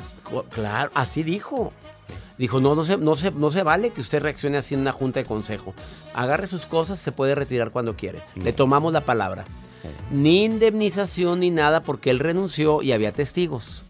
Claro, 0.51 0.91
así 0.95 1.23
dijo. 1.23 1.73
Dijo, 2.39 2.61
no, 2.61 2.75
no 2.75 2.85
se, 2.85 2.99
no, 2.99 3.17
se, 3.17 3.31
no 3.31 3.51
se 3.51 3.63
vale 3.63 3.91
que 3.91 4.03
usted 4.03 4.21
reaccione 4.21 4.59
así 4.59 4.75
en 4.75 4.81
una 4.81 4.93
junta 4.93 5.21
de 5.21 5.27
consejo. 5.27 5.75
Agarre 6.15 6.47
sus 6.47 6.67
cosas, 6.67 6.99
se 6.99 7.11
puede 7.11 7.35
retirar 7.35 7.71
cuando 7.71 7.97
quiere. 7.97 8.21
Le 8.35 8.53
tomamos 8.53 8.93
la 8.93 9.01
palabra. 9.03 9.45
Ni 10.11 10.45
indemnización 10.45 11.41
ni 11.41 11.51
nada 11.51 11.83
porque 11.83 12.11
él 12.11 12.19
renunció 12.19 12.83
y 12.83 12.93
había 12.93 13.13
testigos. 13.13 13.85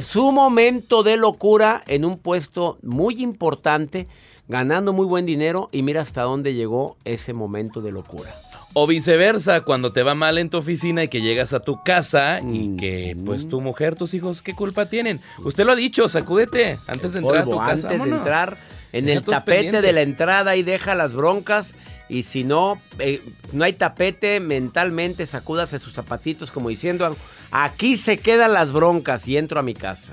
Su 0.00 0.32
momento 0.32 1.02
de 1.02 1.16
locura 1.16 1.82
en 1.86 2.04
un 2.04 2.18
puesto 2.18 2.78
muy 2.82 3.22
importante, 3.22 4.06
ganando 4.48 4.92
muy 4.92 5.06
buen 5.06 5.24
dinero 5.24 5.68
y 5.72 5.82
mira 5.82 6.02
hasta 6.02 6.22
dónde 6.22 6.54
llegó 6.54 6.96
ese 7.04 7.32
momento 7.32 7.80
de 7.80 7.92
locura. 7.92 8.34
O 8.74 8.86
viceversa, 8.86 9.60
cuando 9.62 9.92
te 9.92 10.02
va 10.02 10.14
mal 10.14 10.38
en 10.38 10.48
tu 10.48 10.56
oficina 10.56 11.04
y 11.04 11.08
que 11.08 11.20
llegas 11.20 11.52
a 11.52 11.60
tu 11.60 11.82
casa 11.82 12.40
y 12.40 12.76
que 12.76 13.16
pues 13.24 13.46
tu 13.46 13.60
mujer, 13.60 13.96
tus 13.96 14.14
hijos, 14.14 14.40
¿qué 14.40 14.54
culpa 14.54 14.86
tienen? 14.86 15.20
Usted 15.44 15.66
lo 15.66 15.72
ha 15.72 15.76
dicho, 15.76 16.08
sacúdete 16.08 16.78
antes 16.86 17.12
de 17.12 17.18
entrar 17.18 17.42
a 17.42 17.44
tu 17.44 17.58
casa. 17.58 17.88
Antes 17.88 18.04
de 18.04 18.16
entrar 18.16 18.56
en 18.92 19.08
el 19.08 19.22
tapete 19.22 19.82
de 19.82 19.92
la 19.92 20.00
entrada 20.00 20.56
y 20.56 20.62
deja 20.62 20.94
las 20.94 21.12
broncas. 21.12 21.74
Y 22.08 22.24
si 22.24 22.44
no, 22.44 22.80
eh, 22.98 23.22
no 23.52 23.64
hay 23.64 23.72
tapete, 23.72 24.40
mentalmente 24.40 25.26
sacúdase 25.26 25.78
sus 25.78 25.94
zapatitos 25.94 26.50
como 26.50 26.68
diciendo, 26.68 27.16
aquí 27.50 27.96
se 27.96 28.18
quedan 28.18 28.52
las 28.52 28.72
broncas 28.72 29.28
y 29.28 29.36
entro 29.36 29.60
a 29.60 29.62
mi 29.62 29.74
casa. 29.74 30.12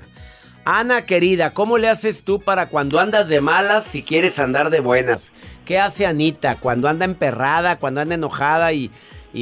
Ana 0.64 1.06
querida, 1.06 1.50
¿cómo 1.50 1.78
le 1.78 1.88
haces 1.88 2.22
tú 2.22 2.40
para 2.40 2.66
cuando 2.66 3.00
andas 3.00 3.28
de 3.28 3.40
malas 3.40 3.84
si 3.84 4.02
quieres 4.02 4.38
andar 4.38 4.70
de 4.70 4.80
buenas? 4.80 5.32
¿Qué 5.64 5.78
hace 5.78 6.04
Anita 6.04 6.56
cuando 6.56 6.88
anda 6.88 7.06
emperrada, 7.06 7.76
cuando 7.76 8.00
anda 8.00 8.14
enojada 8.14 8.72
y, 8.72 8.90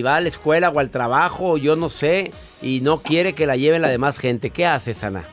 va 0.05 0.17
a 0.17 0.21
la 0.21 0.29
escuela 0.29 0.71
o 0.71 0.79
al 0.79 0.91
trabajo, 0.91 1.57
yo 1.57 1.75
no 1.75 1.89
sé, 1.89 2.31
y 2.63 2.81
no 2.83 3.01
quiere 3.01 3.33
que 3.33 3.47
la 3.47 3.57
lleve 3.57 3.79
la 3.81 3.89
demás 3.89 4.19
gente? 4.19 4.51
¿Qué 4.51 4.65
haces, 4.65 5.03
Ana? 5.03 5.25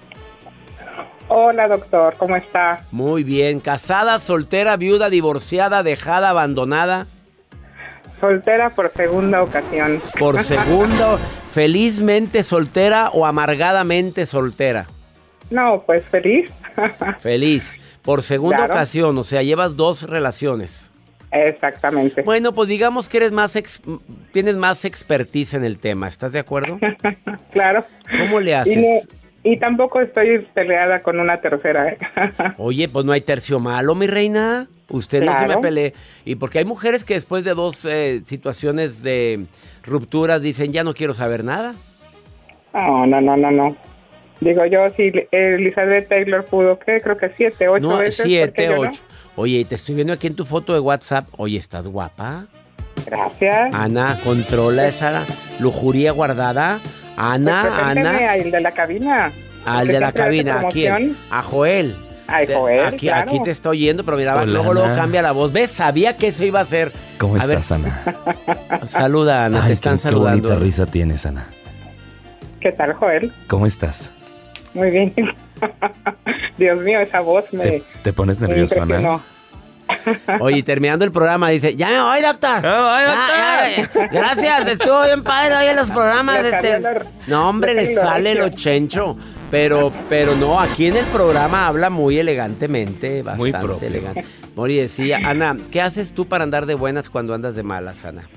Hola, 1.28 1.68
doctor, 1.68 2.16
¿cómo 2.18 2.36
está? 2.36 2.84
Muy 2.92 3.24
bien. 3.24 3.60
¿Casada, 3.60 4.20
soltera, 4.20 4.78
viuda, 4.78 5.10
divorciada, 5.10 5.84
dejada, 5.84 6.30
abandonada? 6.30 7.08
Soltera 8.20 8.74
por 8.74 8.92
segunda 8.94 9.44
ocasión. 9.44 10.00
Por 10.18 10.44
segundo, 10.44 11.20
felizmente 11.50 12.44
soltera 12.44 13.10
o 13.12 13.26
amargadamente 13.26 14.26
soltera. 14.26 14.88
No, 15.50 15.84
pues 15.86 16.04
feliz. 16.06 16.50
feliz. 17.20 17.78
Por 18.02 18.22
segunda 18.22 18.66
ocasión, 18.66 19.18
o 19.18 19.24
sea, 19.24 19.42
llevas 19.42 19.76
dos 19.76 20.04
relaciones. 20.04 20.92
Exactamente. 21.32 22.22
Bueno, 22.22 22.54
pues 22.54 22.70
digamos 22.70 23.10
que 23.10 23.18
eres 23.18 23.32
más 23.32 23.60
tienes 24.32 24.56
más 24.56 24.86
expertise 24.86 25.54
en 25.56 25.66
el 25.66 25.80
tema, 25.80 26.08
¿estás 26.08 26.32
de 26.32 26.40
acuerdo? 26.40 26.80
claro. 27.52 27.84
¿Cómo 28.20 28.40
le 28.40 28.56
haces? 28.56 29.08
Y, 29.44 29.58
tampoco 29.58 30.02
estoy 30.02 30.40
peleada 30.54 31.04
con 31.04 31.20
una 31.20 31.42
tercera. 31.42 31.90
¿eh? 31.90 31.98
Oye, 32.58 32.88
pues 32.88 33.06
no 33.06 33.12
hay 33.12 33.22
tercio 33.22 33.60
malo, 33.60 33.94
mi 33.94 34.08
reina. 34.08 34.68
Usted 34.90 35.24
no 35.24 35.38
se 35.38 35.46
me 35.46 35.58
pelee. 35.58 35.94
Y 36.26 36.36
porque 36.36 36.60
hay 36.60 36.66
mujeres 36.66 37.04
que 37.04 37.16
después 37.16 37.44
de 37.44 37.54
dos 37.54 37.86
eh, 37.86 38.22
situaciones 38.26 39.04
de 39.04 39.46
rupturas 39.84 40.42
dicen, 40.42 40.72
ya 40.72 40.84
no 40.84 40.94
quiero 40.94 41.14
saber 41.14 41.44
nada. 41.44 41.76
No, 42.74 43.06
no, 43.06 43.22
no, 43.22 43.38
no, 43.38 43.52
no. 43.52 43.78
Digo 44.42 44.66
yo, 44.66 44.90
si 44.96 45.12
Elizabeth 45.32 46.10
Taylor 46.10 46.44
pudo, 46.44 46.78
¿qué? 46.80 47.00
Creo 47.02 47.18
que 47.18 47.30
siete, 47.30 47.70
ocho 47.70 47.88
no, 47.88 47.98
veces. 47.98 48.26
Siete, 48.26 48.70
ocho. 48.70 49.02
Oye, 49.36 49.64
te 49.66 49.76
estoy 49.76 49.96
viendo 49.96 50.14
aquí 50.14 50.28
en 50.28 50.36
tu 50.36 50.46
foto 50.46 50.74
de 50.74 50.80
WhatsApp. 50.80 51.28
Oye, 51.38 51.58
¿estás 51.58 51.88
guapa? 51.88 52.46
Gracias. 53.06 53.74
Ana, 53.74 54.20
controla 54.24 54.88
esa 54.88 55.26
lujuria 55.60 56.12
guardada. 56.12 56.80
Ana, 57.18 57.62
pues 57.64 57.88
Ana. 57.88 58.32
Al 58.32 58.52
de 58.52 58.62
la 58.62 58.72
cabina. 58.74 59.32
Al 59.66 59.88
de 59.88 60.00
la 60.00 60.12
cabina, 60.12 60.60
¿a 60.60 60.68
quién? 60.68 61.18
A 61.30 61.42
Joel. 61.42 61.96
A 62.28 62.44
Joel, 62.46 62.80
aquí, 62.80 63.10
aquí 63.10 63.40
te 63.44 63.52
estoy 63.52 63.84
oyendo, 63.84 64.04
pero 64.04 64.18
mira, 64.18 64.46
luego, 64.46 64.74
luego 64.74 64.96
cambia 64.96 65.22
la 65.22 65.32
voz. 65.32 65.52
¿Ves? 65.52 65.70
Sabía 65.70 66.18
que 66.18 66.28
eso 66.28 66.44
iba 66.44 66.60
a 66.60 66.66
ser. 66.66 66.92
¿Cómo 67.20 67.38
estás, 67.38 67.72
Ana? 67.72 68.04
Saluda, 68.88 69.46
Ana, 69.46 69.68
te 69.68 69.74
están 69.74 70.00
saludando. 70.00 70.50
Qué 70.50 70.56
bonita 70.56 70.66
risa 70.66 70.86
tienes, 70.88 71.26
Ana. 71.26 71.48
¿Qué 72.60 72.72
tal, 72.72 72.94
Joel? 72.94 73.32
¿Cómo 73.48 73.68
estás? 73.68 74.12
Muy 74.76 74.92
bien. 74.92 75.14
Dios 76.58 76.80
mío, 76.82 77.00
esa 77.00 77.22
voz 77.22 77.46
me. 77.52 77.82
¿Te, 78.04 78.14
pones 78.14 78.40
nervioso, 78.40 78.80
Ana? 78.82 79.22
Oye, 80.40 80.64
terminando 80.64 81.06
el 81.06 81.12
programa, 81.12 81.50
dice, 81.50 81.76
ya 81.76 81.88
me 81.90 82.02
voy, 82.02 82.22
doctor. 82.22 82.62
Ya, 82.62 83.68
ya, 83.94 84.08
gracias, 84.12 84.68
estuvo 84.68 85.04
bien 85.04 85.24
padre 85.24 85.56
hoy 85.56 85.66
en 85.68 85.76
los 85.78 85.90
programas. 85.92 86.44
Este... 86.46 86.80
lo- 86.80 86.90
No, 87.28 87.50
hombre, 87.50 87.74
le 87.74 87.94
sale 87.96 88.36
lo 88.36 88.50
chencho. 88.50 89.18
Pero, 89.52 89.94
pero 90.10 90.36
no, 90.36 90.60
aquí 90.60 90.88
en 90.88 90.98
el 90.98 91.06
programa 91.06 91.68
habla 91.68 91.90
muy 91.92 92.18
elegantemente, 92.18 93.24
Muy 93.38 93.52
bastante 93.52 93.60
propio. 93.68 93.88
elegante. 93.88 94.26
Mori 94.56 94.76
decía, 94.78 95.20
Ana, 95.24 95.56
¿qué 95.72 95.82
haces 95.82 96.14
tú 96.14 96.28
para 96.28 96.44
andar 96.44 96.66
de 96.66 96.74
buenas 96.74 97.10
cuando 97.10 97.34
andas 97.36 97.56
de 97.56 97.62
malas, 97.64 98.04
Ana? 98.06 98.28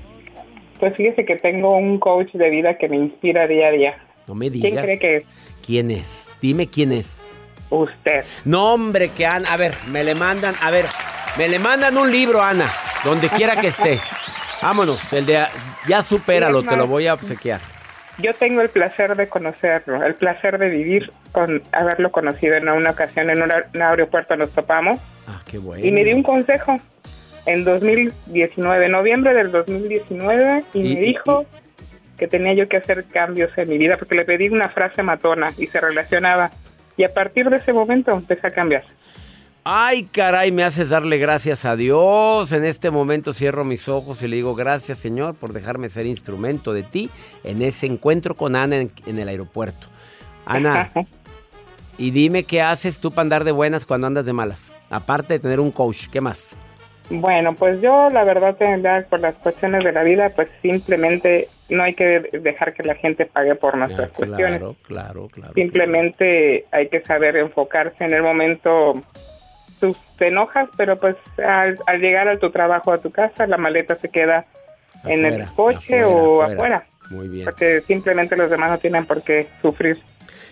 Pues 0.78 0.94
fíjese 0.96 1.24
que 1.24 1.36
tengo 1.36 1.76
un 1.76 1.98
coach 1.98 2.30
de 2.34 2.50
vida 2.50 2.76
que 2.76 2.88
me 2.88 2.96
inspira 2.96 3.46
día 3.48 3.68
a 3.68 3.70
día. 3.70 3.94
No 4.28 4.34
me 4.34 4.50
¿Quién 4.50 4.62
digas. 4.64 4.84
cree 4.84 4.98
que 4.98 5.16
es? 5.16 5.24
¿Quién 5.64 5.90
es? 5.90 6.36
Dime 6.40 6.66
quién 6.66 6.92
es. 6.92 7.22
Usted. 7.70 8.24
No, 8.44 8.72
hombre, 8.72 9.10
que 9.10 9.26
Ana, 9.26 9.52
a 9.52 9.56
ver, 9.56 9.74
me 9.88 10.02
le 10.04 10.14
mandan, 10.14 10.54
a 10.62 10.70
ver, 10.70 10.86
me 11.36 11.48
le 11.48 11.58
mandan 11.58 11.96
un 11.98 12.10
libro, 12.10 12.40
Ana, 12.42 12.70
donde 13.04 13.28
quiera 13.28 13.60
que 13.60 13.68
esté. 13.68 14.00
Vámonos, 14.62 15.12
el 15.12 15.26
de 15.26 15.44
ya 15.86 16.02
supéralo, 16.02 16.62
te 16.62 16.76
lo 16.76 16.86
voy 16.86 17.06
a 17.06 17.14
obsequiar. 17.14 17.60
Yo 18.18 18.34
tengo 18.34 18.60
el 18.62 18.68
placer 18.70 19.14
de 19.14 19.28
conocerlo, 19.28 20.02
el 20.04 20.14
placer 20.14 20.58
de 20.58 20.68
vivir 20.70 21.12
con 21.30 21.62
haberlo 21.70 22.10
conocido 22.10 22.56
en 22.56 22.68
una 22.68 22.90
ocasión 22.90 23.30
en 23.30 23.40
un 23.42 23.50
aer- 23.50 23.66
un 23.74 23.82
aeropuerto 23.82 24.36
nos 24.36 24.50
topamos 24.50 24.98
Ah, 25.28 25.40
qué 25.46 25.58
bueno. 25.58 25.86
y 25.86 25.92
me 25.92 26.02
dio 26.02 26.16
un 26.16 26.24
consejo 26.24 26.78
en 27.46 27.62
2019, 27.62 28.88
noviembre 28.88 29.34
del 29.34 29.52
2019 29.52 30.64
y, 30.74 30.78
Y- 30.80 30.82
me 30.82 30.88
y- 31.00 31.04
dijo 31.04 31.46
que 32.18 32.28
tenía 32.28 32.52
yo 32.54 32.68
que 32.68 32.76
hacer 32.76 33.04
cambios 33.04 33.50
en 33.56 33.68
mi 33.68 33.78
vida 33.78 33.96
porque 33.96 34.14
le 34.14 34.24
pedí 34.24 34.48
una 34.48 34.68
frase 34.68 35.02
matona 35.02 35.52
y 35.56 35.66
se 35.66 35.80
relacionaba 35.80 36.50
y 36.96 37.04
a 37.04 37.14
partir 37.14 37.48
de 37.48 37.56
ese 37.56 37.72
momento 37.72 38.12
empecé 38.12 38.48
a 38.48 38.50
cambiar. 38.50 38.84
Ay, 39.64 40.04
caray, 40.04 40.50
me 40.50 40.64
haces 40.64 40.90
darle 40.90 41.18
gracias 41.18 41.64
a 41.64 41.76
Dios. 41.76 42.52
En 42.52 42.64
este 42.64 42.90
momento 42.90 43.32
cierro 43.32 43.64
mis 43.64 43.88
ojos 43.88 44.22
y 44.22 44.28
le 44.28 44.36
digo 44.36 44.54
gracias, 44.54 44.98
Señor, 44.98 45.34
por 45.34 45.52
dejarme 45.52 45.90
ser 45.90 46.06
instrumento 46.06 46.72
de 46.72 46.82
ti 46.82 47.10
en 47.44 47.62
ese 47.62 47.86
encuentro 47.86 48.34
con 48.34 48.56
Ana 48.56 48.76
en, 48.76 48.90
en 49.06 49.18
el 49.18 49.28
aeropuerto. 49.28 49.86
Ana, 50.46 50.90
y 51.98 52.12
dime 52.12 52.44
qué 52.44 52.62
haces 52.62 53.00
tú 53.00 53.10
para 53.10 53.22
andar 53.22 53.44
de 53.44 53.52
buenas 53.52 53.84
cuando 53.84 54.06
andas 54.06 54.24
de 54.24 54.32
malas. 54.32 54.72
Aparte 54.88 55.34
de 55.34 55.40
tener 55.40 55.60
un 55.60 55.70
coach, 55.70 56.06
¿qué 56.10 56.20
más? 56.20 56.56
Bueno, 57.10 57.54
pues 57.54 57.80
yo 57.80 58.08
la 58.10 58.24
verdad 58.24 58.56
por 59.08 59.20
las 59.20 59.34
cuestiones 59.36 59.84
de 59.84 59.92
la 59.92 60.02
vida, 60.02 60.30
pues 60.34 60.48
simplemente 60.62 61.48
no 61.68 61.82
hay 61.82 61.94
que 61.94 62.20
dejar 62.42 62.72
que 62.74 62.82
la 62.82 62.94
gente 62.94 63.26
pague 63.26 63.54
por 63.54 63.76
nuestras 63.76 64.08
Ah, 64.10 64.12
cuestiones. 64.14 64.58
claro, 64.60 64.76
claro, 64.86 65.28
claro. 65.28 65.52
Simplemente 65.54 66.64
hay 66.70 66.88
que 66.88 67.00
saber 67.00 67.36
enfocarse 67.36 68.04
en 68.04 68.14
el 68.14 68.22
momento. 68.22 69.00
Tú 69.80 69.94
te 70.18 70.28
enojas, 70.28 70.68
pero 70.76 70.98
pues 70.98 71.16
al, 71.46 71.78
al 71.86 72.00
llegar 72.00 72.28
a 72.28 72.38
tu 72.38 72.50
trabajo, 72.50 72.92
a 72.92 72.98
tu 73.00 73.10
casa, 73.10 73.46
la 73.46 73.56
maleta 73.58 73.94
se 73.96 74.08
queda 74.10 74.44
en 75.04 75.24
el 75.24 75.44
coche 75.52 76.00
afuera, 76.00 76.08
o 76.08 76.42
afuera. 76.42 76.52
afuera. 76.76 76.82
Muy 77.10 77.28
bien. 77.28 77.44
Porque 77.44 77.80
simplemente 77.82 78.36
los 78.36 78.50
demás 78.50 78.70
no 78.70 78.78
tienen 78.78 79.06
por 79.06 79.22
qué 79.22 79.46
sufrir 79.62 79.98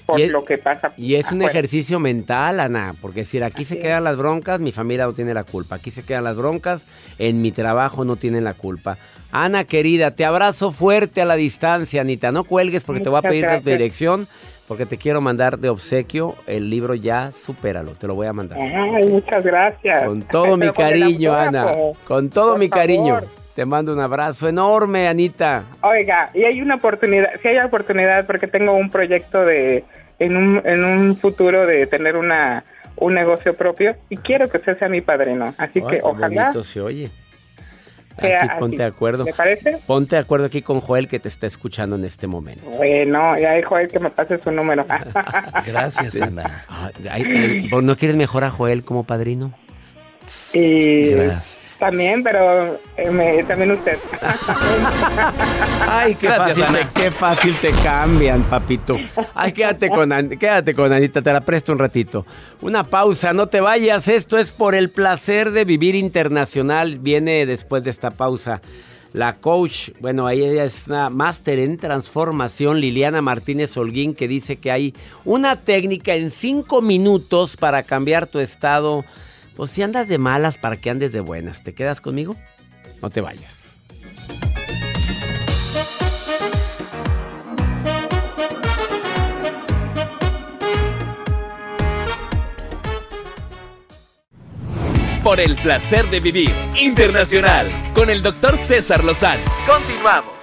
por 0.07 0.21
es- 0.21 0.31
lo 0.31 0.45
que 0.45 0.57
pasa. 0.59 0.93
Y 0.97 1.17
es 1.17 1.33
un 1.33 1.43
ejercicio 1.43 1.99
mental, 2.01 2.61
Ana, 2.61 2.95
porque 3.03 3.21
decir, 3.21 3.43
aquí 3.45 3.65
se 3.65 3.79
quedan 3.79 4.05
las 4.05 4.17
broncas, 4.17 4.61
mi 4.61 4.73
familia 4.73 5.05
no 5.07 5.13
tiene 5.13 5.35
la 5.35 5.45
culpa. 5.45 5.77
Aquí 5.77 5.91
se 5.91 6.05
quedan 6.05 6.25
las 6.25 6.37
broncas, 6.37 6.87
en 7.19 7.43
mi 7.43 7.51
trabajo 7.53 8.05
no 8.05 8.17
tienen 8.17 8.45
la 8.45 8.55
culpa. 8.55 8.97
Ana, 9.33 9.65
querida, 9.65 10.13
te 10.13 10.25
abrazo 10.25 10.71
fuerte 10.73 11.21
a 11.21 11.25
la 11.25 11.35
distancia, 11.37 12.01
Anita. 12.01 12.31
No 12.31 12.45
cuelgues 12.45 12.85
porque 12.85 13.03
te 13.03 13.09
voy 13.09 13.19
a 13.19 13.23
pedir 13.23 13.47
tu 13.63 13.69
dirección, 13.69 14.29
porque 14.69 14.87
te 14.87 14.97
quiero 14.97 15.21
mandar 15.21 15.59
de 15.59 15.69
obsequio 15.69 16.37
el 16.47 16.71
libro 16.71 16.95
Ya 16.95 17.33
Supéralo. 17.33 17.93
Te 17.93 18.07
lo 18.07 18.15
voy 18.15 18.29
a 18.29 18.33
mandar. 18.33 18.59
Ay, 18.59 19.05
muchas 19.09 19.45
gracias. 19.45 20.07
Con 20.07 20.23
todo 20.23 20.57
mi 20.57 20.67
Pero 20.67 20.75
cariño, 20.75 21.35
Ana. 21.35 21.75
Con 22.07 22.31
todo 22.31 22.53
Por 22.53 22.61
mi 22.61 22.69
cariño. 22.69 23.21
Te 23.57 23.65
mando 23.65 23.95
un 23.95 24.01
abrazo 24.01 24.49
enorme, 24.51 25.09
Anita. 25.09 25.65
Oiga, 25.81 26.29
y 26.35 26.45
hay 26.45 26.61
una 26.61 26.75
oportunidad, 26.75 27.31
si 27.41 27.49
hay 27.49 27.57
oportunidad, 27.59 28.27
porque 28.27 28.47
tengo 28.47 28.75
un 28.75 28.91
proyecto 28.91 29.47
de, 29.47 29.83
en 30.19 30.37
un, 30.37 30.61
en 30.63 30.85
un 30.85 31.17
futuro 31.17 31.65
de 31.67 31.87
tener 31.87 32.17
una, 32.19 32.65
un 32.97 33.15
negocio 33.15 33.55
propio 33.57 33.97
y 34.11 34.19
quiero 34.19 34.51
que 34.51 34.59
usted 34.59 34.79
sea 34.79 34.91
mi 34.91 35.01
padrino. 35.01 35.55
Así 35.57 35.81
que 35.81 36.01
ojalá 36.03 36.51
bonito 36.51 36.65
se 36.65 36.83
oye. 36.83 37.11
sea 38.21 38.43
Aquí 38.43 38.49
así. 38.51 38.61
ponte 38.61 38.77
de 38.77 38.85
acuerdo. 38.85 39.25
¿Le 39.25 39.33
parece? 39.33 39.79
Ponte 39.87 40.17
de 40.17 40.21
acuerdo 40.21 40.45
aquí 40.45 40.61
con 40.61 40.81
Joel 40.81 41.09
que 41.09 41.19
te 41.19 41.29
está 41.29 41.47
escuchando 41.47 41.97
en 41.97 42.05
este 42.05 42.27
momento. 42.27 42.63
Bueno, 42.77 43.39
ya 43.39 43.55
dijo 43.55 43.79
él 43.79 43.89
que 43.89 43.99
me 43.99 44.11
pase 44.11 44.37
su 44.37 44.51
número. 44.51 44.85
Gracias, 45.67 46.21
Ana. 46.21 46.63
Ah, 46.69 46.91
ay, 47.11 47.23
ay, 47.25 47.69
¿vos 47.71 47.83
¿No 47.83 47.97
quieres 47.97 48.19
mejor 48.19 48.45
a 48.45 48.51
Joel 48.51 48.85
como 48.85 49.05
padrino? 49.05 49.55
Y 50.55 51.11
Gracias. 51.11 51.77
también, 51.79 52.23
pero 52.23 52.79
eh, 52.97 53.11
me- 53.11 53.43
también 53.45 53.73
usted. 53.73 53.99
Ay, 55.89 56.15
qué, 56.15 56.27
Gracias, 56.27 56.59
fácil 56.59 56.65
Ana. 56.65 56.89
te, 56.93 57.03
qué 57.03 57.11
fácil 57.11 57.57
te 57.57 57.71
cambian, 57.73 58.43
papito. 58.45 58.97
Ay, 59.35 59.53
quédate 59.53 59.89
con, 59.89 60.13
An- 60.13 60.31
quédate 60.31 60.75
con 60.75 60.93
Anita, 60.93 61.23
te 61.23 61.33
la 61.33 61.41
presto 61.41 61.73
un 61.73 61.79
ratito. 61.79 62.27
Una 62.61 62.85
pausa, 62.85 63.33
no 63.33 63.49
te 63.49 63.61
vayas. 63.61 64.09
Esto 64.09 64.39
es 64.39 64.53
por 64.53 64.75
el 64.75 64.91
placer 64.91 65.51
de 65.53 65.65
vivir 65.65 65.95
internacional. 65.95 66.99
Viene 66.99 67.47
después 67.47 67.85
de 67.85 67.91
esta 67.91 68.11
pausa. 68.11 68.61
La 69.13 69.35
coach, 69.37 69.91
bueno, 70.01 70.27
ahí 70.27 70.45
ella 70.45 70.65
es 70.65 70.89
una 70.89 71.09
máster 71.09 71.59
en 71.59 71.79
transformación, 71.79 72.81
Liliana 72.81 73.23
Martínez 73.23 73.75
Holguín, 73.77 74.15
que 74.15 74.29
dice 74.29 74.57
que 74.57 74.71
hay 74.71 74.95
una 75.25 75.57
técnica 75.57 76.15
en 76.15 76.31
cinco 76.31 76.83
minutos 76.83 77.57
para 77.57 77.83
cambiar 77.83 78.27
tu 78.27 78.41
estado. 78.41 79.05
Pues 79.57 79.71
si 79.71 79.83
andas 79.83 80.07
de 80.07 80.19
malas, 80.19 80.59
para 80.59 80.77
que 80.77 80.91
andes 80.91 81.13
de 81.13 81.21
buenas. 81.21 81.63
¿Te 81.63 81.73
quedas 81.73 82.03
conmigo? 82.03 82.37
No 83.01 83.09
te 83.11 83.23
vayas. 83.23 83.77
Por 95.23 95.41
el 95.41 95.57
placer 95.57 96.09
de 96.11 96.21
vivir 96.21 96.55
internacional 96.81 97.69
con 97.95 98.11
el 98.11 98.23
doctor 98.23 98.57
César 98.57 99.03
Lozano. 99.03 99.43
Continuamos. 99.67 100.36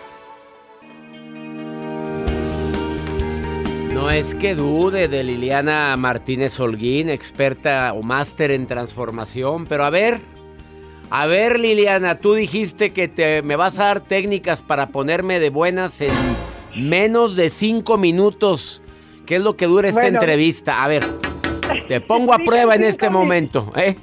Es 4.14 4.36
que 4.36 4.54
dude 4.54 5.08
de 5.08 5.24
Liliana 5.24 5.98
Martínez 5.98 6.60
Holguín, 6.60 7.10
experta 7.10 7.94
o 7.94 8.04
máster 8.04 8.52
en 8.52 8.68
transformación, 8.68 9.66
pero 9.66 9.86
a 9.86 9.90
ver, 9.90 10.20
a 11.10 11.26
ver 11.26 11.60
Liliana, 11.60 12.20
tú 12.20 12.36
dijiste 12.36 12.94
que 12.94 13.08
te, 13.08 13.42
me 13.42 13.56
vas 13.56 13.80
a 13.80 13.86
dar 13.86 14.02
técnicas 14.02 14.62
para 14.62 14.90
ponerme 14.90 15.40
de 15.40 15.50
buenas 15.50 16.00
en 16.02 16.12
menos 16.76 17.36
de 17.36 17.50
cinco 17.50 17.98
minutos. 17.98 18.84
¿Qué 19.26 19.38
es 19.38 19.42
lo 19.42 19.56
que 19.56 19.66
dura 19.66 19.90
esta 19.90 20.02
Bueno. 20.02 20.20
entrevista? 20.20 20.84
A 20.84 20.88
ver, 20.88 21.04
te 21.88 22.00
pongo 22.00 22.34
a 22.34 22.40
prueba 22.40 22.76
en 22.76 22.84
este 22.84 23.10
momento. 23.10 23.74
¿eh? 23.76 23.96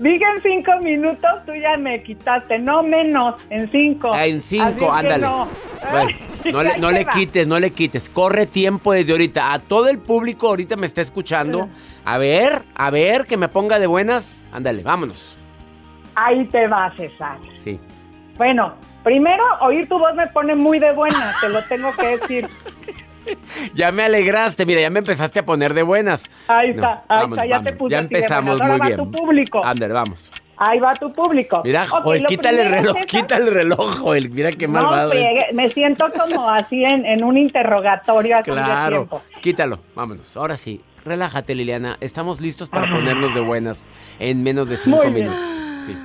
Diga 0.00 0.32
en 0.34 0.42
cinco 0.42 0.72
minutos, 0.80 1.30
tú 1.44 1.52
ya 1.54 1.76
me 1.76 2.02
quitaste, 2.02 2.58
no 2.58 2.82
menos, 2.82 3.34
en 3.50 3.70
cinco. 3.70 4.10
Ah, 4.14 4.24
en 4.24 4.38
Así 4.38 4.56
cinco, 4.58 4.78
que 4.78 4.98
ándale. 4.98 5.26
no. 5.26 5.46
Bueno, 5.90 6.10
no 6.78 6.90
le, 6.90 7.04
no 7.04 7.10
quites, 7.12 7.46
no 7.46 7.60
le 7.60 7.70
quites. 7.70 8.08
Corre 8.08 8.46
tiempo 8.46 8.94
desde 8.94 9.12
ahorita. 9.12 9.52
A 9.52 9.58
todo 9.58 9.88
el 9.90 9.98
público 9.98 10.48
ahorita 10.48 10.76
me 10.76 10.86
está 10.86 11.02
escuchando. 11.02 11.68
A 12.06 12.16
ver, 12.16 12.62
a 12.74 12.90
ver, 12.90 13.26
que 13.26 13.36
me 13.36 13.48
ponga 13.48 13.78
de 13.78 13.86
buenas. 13.86 14.48
Ándale, 14.52 14.82
vámonos. 14.82 15.38
Ahí 16.14 16.46
te 16.46 16.66
va, 16.66 16.90
César. 16.96 17.36
Sí. 17.56 17.78
Bueno, 18.38 18.76
primero, 19.04 19.44
oír 19.60 19.86
tu 19.86 19.98
voz 19.98 20.14
me 20.14 20.26
pone 20.28 20.54
muy 20.54 20.78
de 20.78 20.92
buena, 20.92 21.34
te 21.42 21.50
lo 21.50 21.62
tengo 21.64 21.92
que 21.94 22.16
decir. 22.16 22.48
Ya 23.74 23.90
me 23.92 24.02
alegraste, 24.04 24.64
mira, 24.66 24.80
ya 24.80 24.90
me 24.90 24.98
empezaste 25.00 25.38
a 25.40 25.44
poner 25.44 25.74
de 25.74 25.82
buenas. 25.82 26.24
Ahí 26.48 26.68
No, 26.68 26.74
está, 26.74 26.92
ahí 27.08 27.20
vamos, 27.20 27.38
está, 27.38 27.46
ya 27.46 27.56
vamos. 27.58 27.70
te 27.70 27.76
puse 27.76 27.92
Ya 27.92 27.98
empezamos 28.00 28.58
buenas. 28.58 28.60
Ahora 28.62 28.72
muy 28.72 28.80
va 28.80 28.86
bien. 28.86 28.98
tu 28.98 29.10
público. 29.18 29.64
Ándale, 29.64 29.92
vamos. 29.94 30.32
Ahí 30.62 30.78
va 30.78 30.94
tu 30.94 31.10
público. 31.12 31.62
Mira, 31.64 31.84
Ok, 31.84 32.02
Joel, 32.02 32.26
quítale 32.26 32.62
el 32.62 32.68
reloj, 32.70 32.92
César, 32.92 33.06
quítale 33.06 33.48
el 33.48 33.54
reloj, 33.54 33.98
Joel. 34.00 34.28
Mira 34.30 34.52
qué 34.52 34.68
malvado. 34.68 35.14
No, 35.14 35.18
es. 35.20 35.54
me 35.54 35.70
siento 35.70 36.06
como 36.12 36.50
así 36.50 36.84
en, 36.84 37.06
en 37.06 37.24
un 37.24 37.38
interrogatorio 37.38 38.36
hace 38.36 38.50
Claro, 38.52 38.96
tiempo. 38.96 39.22
quítalo, 39.40 39.78
vámonos. 39.94 40.36
Ahora 40.36 40.58
sí, 40.58 40.82
relájate, 41.04 41.54
Liliana. 41.54 41.96
Estamos 42.00 42.40
listos 42.42 42.68
para 42.68 42.88
Ah. 42.88 42.92
ponernos 42.92 43.34
de 43.34 43.40
buenas 43.40 43.88
en 44.18 44.42
menos 44.42 44.68
de 44.68 44.76
cinco 44.76 44.98
Muy 44.98 45.12
bien. 45.12 45.28
minutos. 45.30 45.48
Sí. 45.86 45.96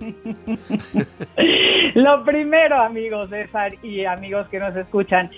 Lo 1.94 2.24
primero, 2.24 2.80
amigos 2.80 3.30
César 3.30 3.74
y 3.82 4.04
amigos 4.04 4.48
que 4.48 4.58
nos 4.58 4.74
escuchan, 4.76 5.30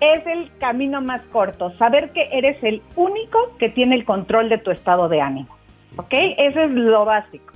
es 0.00 0.26
el 0.26 0.50
camino 0.58 1.00
más 1.00 1.22
corto. 1.32 1.70
Saber 1.76 2.10
que 2.10 2.28
eres 2.32 2.62
el 2.62 2.82
único 2.96 3.56
que 3.58 3.68
tiene 3.68 3.96
el 3.96 4.04
control 4.04 4.48
de 4.48 4.58
tu 4.58 4.70
estado 4.70 5.08
de 5.08 5.20
ánimo. 5.20 5.56
¿Ok? 5.96 6.12
Eso 6.12 6.60
es 6.60 6.70
lo 6.70 7.04
básico. 7.04 7.54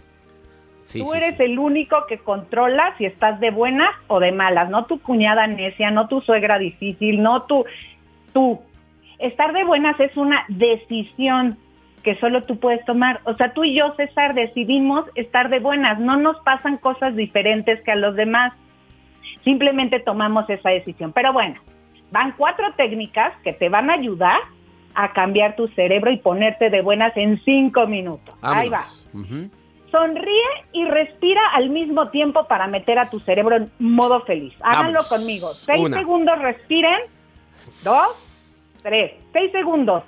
Sí, 0.80 1.00
Tú 1.00 1.10
sí, 1.12 1.16
eres 1.16 1.36
sí. 1.36 1.44
el 1.44 1.58
único 1.58 2.06
que 2.08 2.18
controla 2.18 2.94
si 2.98 3.06
estás 3.06 3.38
de 3.38 3.50
buenas 3.52 3.90
o 4.08 4.18
de 4.18 4.32
malas. 4.32 4.68
No 4.70 4.86
tu 4.86 5.00
cuñada 5.00 5.46
necia, 5.46 5.90
no 5.92 6.08
tu 6.08 6.20
suegra 6.20 6.58
difícil, 6.58 7.22
no 7.22 7.42
tu... 7.42 7.64
Tú. 8.32 8.60
Estar 9.18 9.52
de 9.52 9.62
buenas 9.64 9.98
es 10.00 10.16
una 10.16 10.44
decisión. 10.48 11.58
que 12.02 12.16
solo 12.16 12.42
tú 12.42 12.58
puedes 12.58 12.84
tomar. 12.84 13.20
O 13.24 13.34
sea, 13.34 13.52
tú 13.52 13.62
y 13.62 13.74
yo, 13.74 13.94
César, 13.94 14.34
decidimos 14.34 15.04
estar 15.14 15.48
de 15.50 15.60
buenas. 15.60 16.00
No 16.00 16.16
nos 16.16 16.40
pasan 16.40 16.78
cosas 16.78 17.14
diferentes 17.14 17.80
que 17.82 17.92
a 17.92 17.96
los 17.96 18.16
demás. 18.16 18.52
Simplemente 19.44 20.00
tomamos 20.00 20.50
esa 20.50 20.70
decisión. 20.70 21.12
Pero 21.12 21.32
bueno, 21.32 21.60
van 22.12 22.32
cuatro 22.36 22.66
técnicas 22.76 23.32
que 23.42 23.52
te 23.52 23.68
van 23.68 23.90
a 23.90 23.94
ayudar 23.94 24.38
a 24.94 25.12
cambiar 25.12 25.56
tu 25.56 25.68
cerebro 25.68 26.10
y 26.12 26.18
ponerte 26.18 26.70
de 26.70 26.82
buenas 26.82 27.16
en 27.16 27.42
cinco 27.44 27.86
minutos. 27.86 28.34
Ahí 28.42 28.68
va. 28.68 28.84
Sonríe 29.90 30.42
y 30.72 30.84
respira 30.84 31.40
al 31.54 31.70
mismo 31.70 32.08
tiempo 32.08 32.46
para 32.46 32.66
meter 32.66 32.98
a 32.98 33.10
tu 33.10 33.20
cerebro 33.20 33.56
en 33.56 33.72
modo 33.78 34.20
feliz. 34.22 34.54
Háganlo 34.62 35.00
conmigo. 35.08 35.48
Seis 35.48 35.90
segundos 35.90 36.38
respiren. 36.38 37.00
Dos, 37.82 38.08
tres. 38.82 39.12
Seis 39.32 39.50
segundos. 39.52 40.04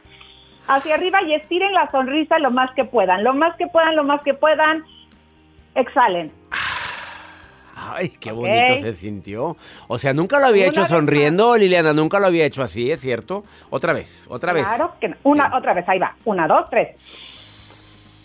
Hacia 0.66 0.94
arriba 0.94 1.22
y 1.22 1.34
estiren 1.34 1.72
la 1.74 1.90
sonrisa 1.90 2.38
lo 2.38 2.50
más 2.50 2.70
que 2.72 2.84
puedan. 2.84 3.24
Lo 3.24 3.34
más 3.34 3.56
que 3.56 3.66
puedan, 3.66 3.96
lo 3.96 4.04
más 4.04 4.22
que 4.22 4.32
puedan. 4.32 4.84
Exhalen. 5.74 6.32
Ay, 7.92 8.08
qué 8.20 8.32
bonito 8.32 8.80
se 8.80 8.94
sintió. 8.94 9.56
O 9.88 9.98
sea, 9.98 10.14
nunca 10.14 10.38
lo 10.38 10.46
había 10.46 10.66
hecho 10.66 10.86
sonriendo, 10.86 11.56
Liliana, 11.56 11.92
nunca 11.92 12.18
lo 12.18 12.26
había 12.26 12.46
hecho 12.46 12.62
así, 12.62 12.90
¿es 12.90 13.00
cierto? 13.00 13.44
Otra 13.70 13.92
vez, 13.92 14.26
otra 14.30 14.52
vez. 14.52 14.64
Claro 14.66 14.94
que 15.00 15.08
no. 15.08 15.16
Una, 15.24 15.56
otra 15.56 15.74
vez, 15.74 15.88
ahí 15.88 15.98
va. 15.98 16.14
Una, 16.24 16.46
dos, 16.46 16.68
tres. 16.70 16.96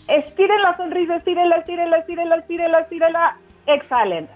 Estiren 0.08 0.62
la 0.62 0.76
sonrisa, 0.76 1.16
estírenla, 1.16 1.56
estírenla, 1.56 1.98
estírenla, 1.98 2.36
estírenla, 2.36 2.80
estírenla. 2.80 3.36
Exhalen. 3.66 4.28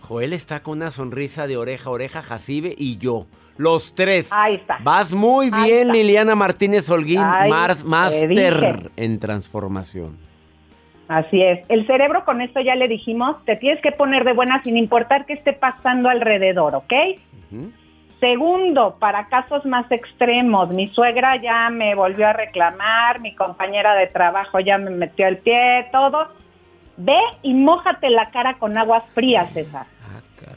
Joel 0.00 0.32
está 0.32 0.60
con 0.60 0.78
una 0.78 0.90
sonrisa 0.90 1.46
de 1.46 1.56
oreja 1.56 1.90
a 1.90 1.92
oreja, 1.92 2.22
Jacibe 2.22 2.74
y 2.76 2.98
yo. 2.98 3.26
Los 3.56 3.94
tres. 3.94 4.30
Ahí 4.32 4.56
está. 4.56 4.78
Vas 4.82 5.12
muy 5.12 5.50
bien, 5.50 5.92
Liliana 5.92 6.34
Martínez 6.34 6.88
Holguín, 6.90 7.22
Master 7.84 8.90
en 8.96 9.18
transformación. 9.18 10.25
Así 11.08 11.40
es. 11.40 11.64
El 11.68 11.86
cerebro, 11.86 12.24
con 12.24 12.40
esto 12.40 12.60
ya 12.60 12.74
le 12.74 12.88
dijimos, 12.88 13.36
te 13.44 13.56
tienes 13.56 13.80
que 13.80 13.92
poner 13.92 14.24
de 14.24 14.32
buena 14.32 14.62
sin 14.62 14.76
importar 14.76 15.24
qué 15.24 15.34
esté 15.34 15.52
pasando 15.52 16.08
alrededor, 16.08 16.74
¿ok? 16.74 16.92
Segundo, 18.18 18.96
para 18.98 19.28
casos 19.28 19.64
más 19.66 19.90
extremos, 19.92 20.70
mi 20.70 20.88
suegra 20.88 21.40
ya 21.40 21.68
me 21.70 21.94
volvió 21.94 22.26
a 22.26 22.32
reclamar, 22.32 23.20
mi 23.20 23.34
compañera 23.34 23.94
de 23.94 24.06
trabajo 24.06 24.58
ya 24.58 24.78
me 24.78 24.90
metió 24.90 25.28
el 25.28 25.36
pie, 25.38 25.86
todo. 25.92 26.28
Ve 26.96 27.20
y 27.42 27.52
mójate 27.52 28.08
la 28.10 28.30
cara 28.30 28.54
con 28.54 28.76
agua 28.78 29.04
fría, 29.14 29.50
César. 29.52 29.86
Ah, 30.02 30.20
caray. 30.40 30.56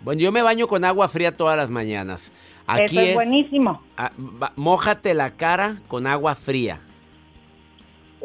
Bueno, 0.00 0.22
yo 0.22 0.32
me 0.32 0.42
baño 0.42 0.66
con 0.66 0.84
agua 0.84 1.06
fría 1.08 1.36
todas 1.36 1.56
las 1.56 1.68
mañanas. 1.68 2.32
Aquí 2.66 2.96
Eso 2.96 3.00
es, 3.00 3.14
buenísimo. 3.14 3.82
Ah, 3.98 4.10
mójate 4.56 5.12
la 5.12 5.30
cara 5.30 5.76
con 5.86 6.06
agua 6.06 6.34
fría. 6.34 6.80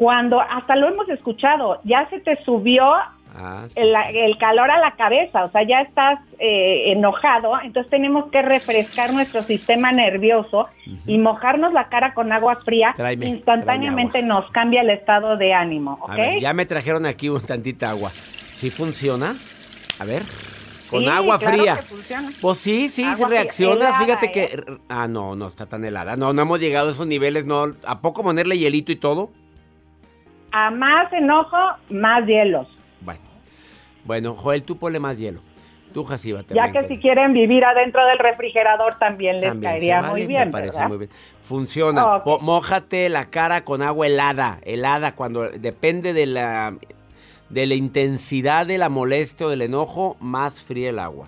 Cuando, 0.00 0.40
hasta 0.40 0.76
lo 0.76 0.88
hemos 0.88 1.06
escuchado, 1.10 1.78
ya 1.84 2.08
se 2.08 2.20
te 2.20 2.42
subió 2.42 2.94
Ah, 3.36 3.66
el, 3.76 4.36
calor 4.38 4.70
a 4.70 4.78
la 4.78 4.96
cabeza, 4.96 5.44
o 5.44 5.50
sea, 5.52 5.62
ya 5.62 5.82
estás 5.82 6.18
eh, 6.38 6.92
enojado, 6.92 7.52
entonces 7.62 7.88
tenemos 7.90 8.30
que 8.30 8.42
refrescar 8.42 9.12
nuestro 9.12 9.42
sistema 9.42 9.92
nervioso 9.92 10.68
y 11.06 11.16
mojarnos 11.18 11.72
la 11.72 11.88
cara 11.88 12.12
con 12.12 12.32
agua 12.32 12.56
fría, 12.64 12.94
instantáneamente 13.20 14.22
nos 14.22 14.50
cambia 14.50 14.80
el 14.80 14.90
estado 14.90 15.36
de 15.36 15.54
ánimo, 15.54 15.98
¿ok? 16.02 16.40
ya 16.40 16.52
me 16.54 16.66
trajeron 16.66 17.06
aquí 17.06 17.28
un 17.28 17.40
tantita 17.40 17.90
agua. 17.90 18.10
¿Sí 18.10 18.68
funciona? 18.70 19.36
A 20.00 20.04
ver. 20.04 20.22
Con 20.90 21.08
agua 21.08 21.38
fría. 21.38 21.78
Pues 22.40 22.58
sí, 22.58 22.88
sí, 22.88 23.06
si 23.14 23.24
reaccionas. 23.24 23.96
Fíjate 23.96 24.32
que. 24.32 24.44
¿eh? 24.44 24.64
Ah, 24.88 25.06
no, 25.06 25.36
no 25.36 25.46
está 25.46 25.66
tan 25.66 25.84
helada. 25.84 26.16
No, 26.16 26.32
no 26.32 26.42
hemos 26.42 26.58
llegado 26.58 26.88
a 26.88 26.90
esos 26.90 27.06
niveles. 27.06 27.46
No. 27.46 27.76
¿A 27.86 28.00
poco 28.00 28.24
ponerle 28.24 28.58
hielito 28.58 28.90
y 28.90 28.96
todo? 28.96 29.30
A 30.52 30.70
más 30.70 31.12
enojo, 31.12 31.56
más 31.90 32.26
hielos. 32.26 32.66
Bueno, 34.04 34.34
Joel, 34.34 34.62
tú 34.62 34.76
ponle 34.76 34.98
más 34.98 35.18
hielo. 35.18 35.40
Tú, 35.92 36.04
Jaciba, 36.04 36.42
Ya 36.48 36.70
que 36.70 36.86
si 36.86 36.98
quieren 36.98 37.32
vivir 37.32 37.64
adentro 37.64 38.04
del 38.06 38.18
refrigerador 38.18 38.94
también 38.94 39.40
les 39.40 39.54
caería 39.54 40.02
muy 40.02 40.24
bien. 40.24 40.46
Me 40.46 40.52
parece 40.52 40.86
muy 40.86 40.98
bien. 40.98 41.10
Funciona. 41.42 42.22
Mójate 42.40 43.08
la 43.08 43.26
cara 43.30 43.64
con 43.64 43.82
agua 43.82 44.06
helada. 44.06 44.58
Helada, 44.62 45.16
cuando 45.16 45.48
depende 45.48 46.12
de 46.12 46.26
la, 46.26 46.74
de 47.48 47.66
la 47.66 47.74
intensidad 47.74 48.66
de 48.66 48.78
la 48.78 48.88
molestia 48.88 49.46
o 49.46 49.50
del 49.50 49.62
enojo, 49.62 50.16
más 50.20 50.62
fría 50.62 50.90
el 50.90 51.00
agua. 51.00 51.26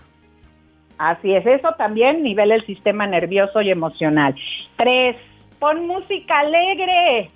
Así 0.96 1.34
es, 1.34 1.44
eso 1.44 1.72
también 1.76 2.22
nivela 2.22 2.54
el 2.54 2.64
sistema 2.64 3.08
nervioso 3.08 3.60
y 3.62 3.70
emocional. 3.70 4.36
Tres, 4.76 5.16
pon 5.58 5.88
música 5.88 6.38
alegre. 6.38 7.30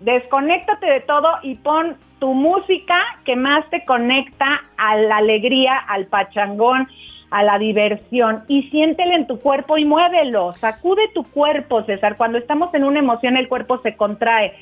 Desconéctate 0.00 0.86
de 0.86 1.00
todo 1.00 1.28
y 1.42 1.56
pon 1.56 1.96
tu 2.18 2.34
música 2.34 2.98
que 3.24 3.36
más 3.36 3.68
te 3.70 3.84
conecta 3.84 4.62
a 4.76 4.96
la 4.96 5.18
alegría, 5.18 5.76
al 5.76 6.06
pachangón, 6.06 6.88
a 7.30 7.42
la 7.42 7.58
diversión 7.58 8.44
y 8.48 8.64
siéntele 8.64 9.14
en 9.14 9.26
tu 9.26 9.40
cuerpo 9.40 9.78
y 9.78 9.84
muévelo. 9.84 10.52
Sacude 10.52 11.08
tu 11.14 11.24
cuerpo, 11.24 11.82
César. 11.84 12.16
Cuando 12.16 12.38
estamos 12.38 12.72
en 12.74 12.84
una 12.84 12.98
emoción 12.98 13.36
el 13.36 13.48
cuerpo 13.48 13.80
se 13.82 13.96
contrae. 13.96 14.54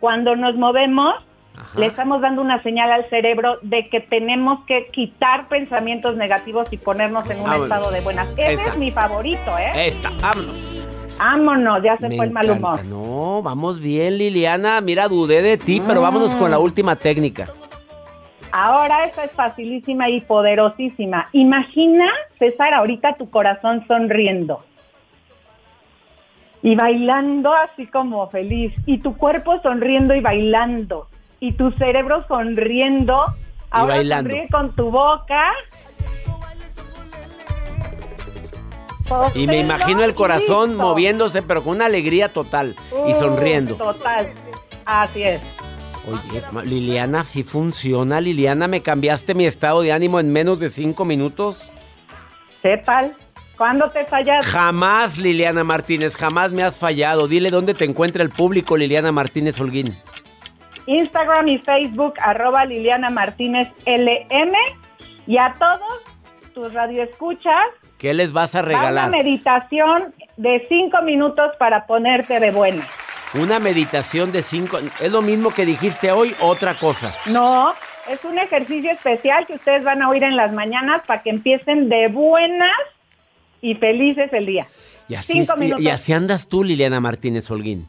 Cuando 0.00 0.36
nos 0.36 0.54
movemos, 0.54 1.14
le 1.76 1.86
estamos 1.86 2.20
dando 2.20 2.42
una 2.42 2.62
señal 2.62 2.92
al 2.92 3.08
cerebro 3.08 3.58
de 3.62 3.88
que 3.88 4.00
tenemos 4.00 4.64
que 4.66 4.86
quitar 4.86 5.48
pensamientos 5.48 6.16
negativos 6.16 6.72
y 6.72 6.76
ponernos 6.76 7.28
en 7.30 7.40
un 7.40 7.52
estado 7.52 7.90
de 7.90 8.00
buenas. 8.00 8.28
Ese 8.36 8.66
es 8.66 8.78
mi 8.78 8.90
favorito, 8.90 9.58
¿eh? 9.58 9.88
Esta, 9.88 10.10
vámonos. 10.20 10.77
Vámonos, 11.18 11.82
ya 11.82 11.96
se 11.96 12.10
fue 12.10 12.26
el 12.26 12.30
mal 12.30 12.50
humor. 12.50 12.84
No, 12.84 13.42
vamos 13.42 13.80
bien, 13.80 14.18
Liliana. 14.18 14.80
Mira, 14.80 15.08
dudé 15.08 15.42
de 15.42 15.56
ti, 15.58 15.82
pero 15.86 16.00
vámonos 16.00 16.36
con 16.36 16.50
la 16.50 16.58
mm. 16.58 16.62
última 16.62 16.96
técnica. 16.96 17.48
Ahora 18.52 19.04
esta 19.04 19.24
es 19.24 19.32
facilísima 19.32 20.08
y 20.08 20.20
poderosísima. 20.20 21.28
Imagina, 21.32 22.06
César, 22.38 22.72
ahorita 22.72 23.16
tu 23.16 23.28
corazón 23.30 23.84
sonriendo. 23.86 24.64
Y 26.62 26.74
bailando 26.74 27.52
así 27.52 27.86
como 27.86 28.28
feliz. 28.28 28.72
Y 28.86 28.98
tu 28.98 29.16
cuerpo 29.16 29.60
sonriendo 29.62 30.14
y 30.14 30.20
bailando. 30.20 31.08
Y 31.40 31.52
tu 31.52 31.72
cerebro 31.72 32.24
sonriendo. 32.26 33.26
Ahora 33.70 34.02
sonríe 34.02 34.48
con 34.50 34.74
tu 34.74 34.90
boca 34.90 35.52
Y 39.34 39.46
me 39.46 39.58
imagino 39.58 40.04
el 40.04 40.14
corazón 40.14 40.76
moviéndose, 40.76 41.42
pero 41.42 41.62
con 41.62 41.76
una 41.76 41.86
alegría 41.86 42.28
total 42.28 42.76
y 43.06 43.14
sonriendo. 43.14 43.74
Total, 43.76 44.28
así 44.84 45.22
es. 45.22 45.40
Oye, 46.06 46.42
Liliana, 46.64 47.24
si 47.24 47.42
funciona, 47.42 48.20
Liliana, 48.20 48.66
me 48.66 48.82
cambiaste 48.82 49.34
mi 49.34 49.46
estado 49.46 49.82
de 49.82 49.92
ánimo 49.92 50.20
en 50.20 50.32
menos 50.32 50.58
de 50.58 50.70
cinco 50.70 51.04
minutos. 51.04 51.66
¿Qué 52.62 52.78
tal? 52.78 53.14
¿Cuándo 53.58 53.90
te 53.90 54.04
fallas? 54.04 54.46
Jamás, 54.46 55.18
Liliana 55.18 55.64
Martínez, 55.64 56.16
jamás 56.16 56.52
me 56.52 56.62
has 56.62 56.78
fallado. 56.78 57.26
Dile 57.26 57.50
dónde 57.50 57.74
te 57.74 57.84
encuentra 57.84 58.22
el 58.22 58.30
público, 58.30 58.76
Liliana 58.76 59.12
Martínez 59.12 59.60
Holguín. 59.60 59.96
Instagram 60.86 61.48
y 61.48 61.58
Facebook, 61.58 62.14
arroba 62.22 62.64
Liliana 62.64 63.10
Martínez 63.10 63.68
LM. 63.84 64.54
Y 65.26 65.36
a 65.36 65.54
todos 65.58 66.02
tus 66.54 66.72
radioescuchas, 66.72 67.66
¿Qué 67.98 68.14
les 68.14 68.32
vas 68.32 68.54
a 68.54 68.62
regalar? 68.62 69.08
Una 69.08 69.18
meditación 69.18 70.14
de 70.36 70.64
cinco 70.68 71.02
minutos 71.02 71.50
para 71.58 71.86
ponerte 71.86 72.38
de 72.38 72.52
buena. 72.52 72.86
Una 73.34 73.58
meditación 73.58 74.30
de 74.30 74.42
cinco. 74.42 74.78
¿Es 75.00 75.10
lo 75.10 75.20
mismo 75.20 75.50
que 75.50 75.66
dijiste 75.66 76.12
hoy? 76.12 76.34
Otra 76.40 76.74
cosa. 76.74 77.12
No, 77.26 77.74
es 78.08 78.24
un 78.24 78.38
ejercicio 78.38 78.92
especial 78.92 79.46
que 79.46 79.54
ustedes 79.54 79.84
van 79.84 80.00
a 80.00 80.08
oír 80.08 80.22
en 80.22 80.36
las 80.36 80.52
mañanas 80.52 81.02
para 81.06 81.22
que 81.22 81.30
empiecen 81.30 81.88
de 81.88 82.06
buenas 82.08 82.70
y 83.60 83.74
felices 83.74 84.32
el 84.32 84.46
día. 84.46 84.68
Y 85.08 85.16
así, 85.16 85.42
y 85.78 85.88
así 85.88 86.12
andas 86.12 86.46
tú, 86.46 86.62
Liliana 86.62 87.00
Martínez 87.00 87.50
Holguín. 87.50 87.86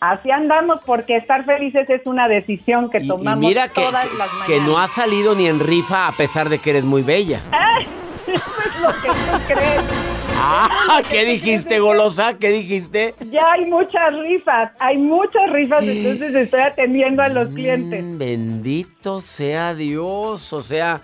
Así 0.00 0.30
andamos 0.30 0.80
porque 0.84 1.16
estar 1.16 1.44
felices 1.44 1.88
es 1.88 2.02
una 2.04 2.26
decisión 2.28 2.90
que 2.90 3.00
tomamos 3.00 3.40
mira 3.46 3.68
que, 3.68 3.80
todas 3.80 4.06
las 4.14 4.28
mañanas. 4.32 4.46
Que 4.48 4.60
no 4.60 4.78
ha 4.78 4.88
salido 4.88 5.34
ni 5.34 5.46
en 5.46 5.60
rifa 5.60 6.08
a 6.08 6.12
pesar 6.12 6.48
de 6.48 6.58
que 6.58 6.70
eres 6.70 6.84
muy 6.84 7.02
bella. 7.02 7.42
Eso 7.80 8.03
es 8.32 8.80
lo 8.80 8.88
que 9.00 9.08
tú 9.08 9.54
crees. 9.54 10.14
Ah, 10.36 11.00
¿qué 11.08 11.24
dijiste, 11.24 11.78
golosa? 11.78 12.34
¿Qué 12.38 12.50
dijiste? 12.50 13.14
Ya 13.30 13.52
hay 13.52 13.64
muchas 13.66 14.14
rifas, 14.18 14.72
hay 14.78 14.98
muchas 14.98 15.50
rifas, 15.50 15.82
entonces 15.82 16.34
estoy 16.34 16.60
atendiendo 16.60 17.22
a 17.22 17.28
los 17.28 17.48
clientes. 17.48 18.04
Mm, 18.04 18.18
bendito 18.18 19.20
sea 19.20 19.74
Dios, 19.74 20.52
o 20.52 20.62
sea, 20.62 21.00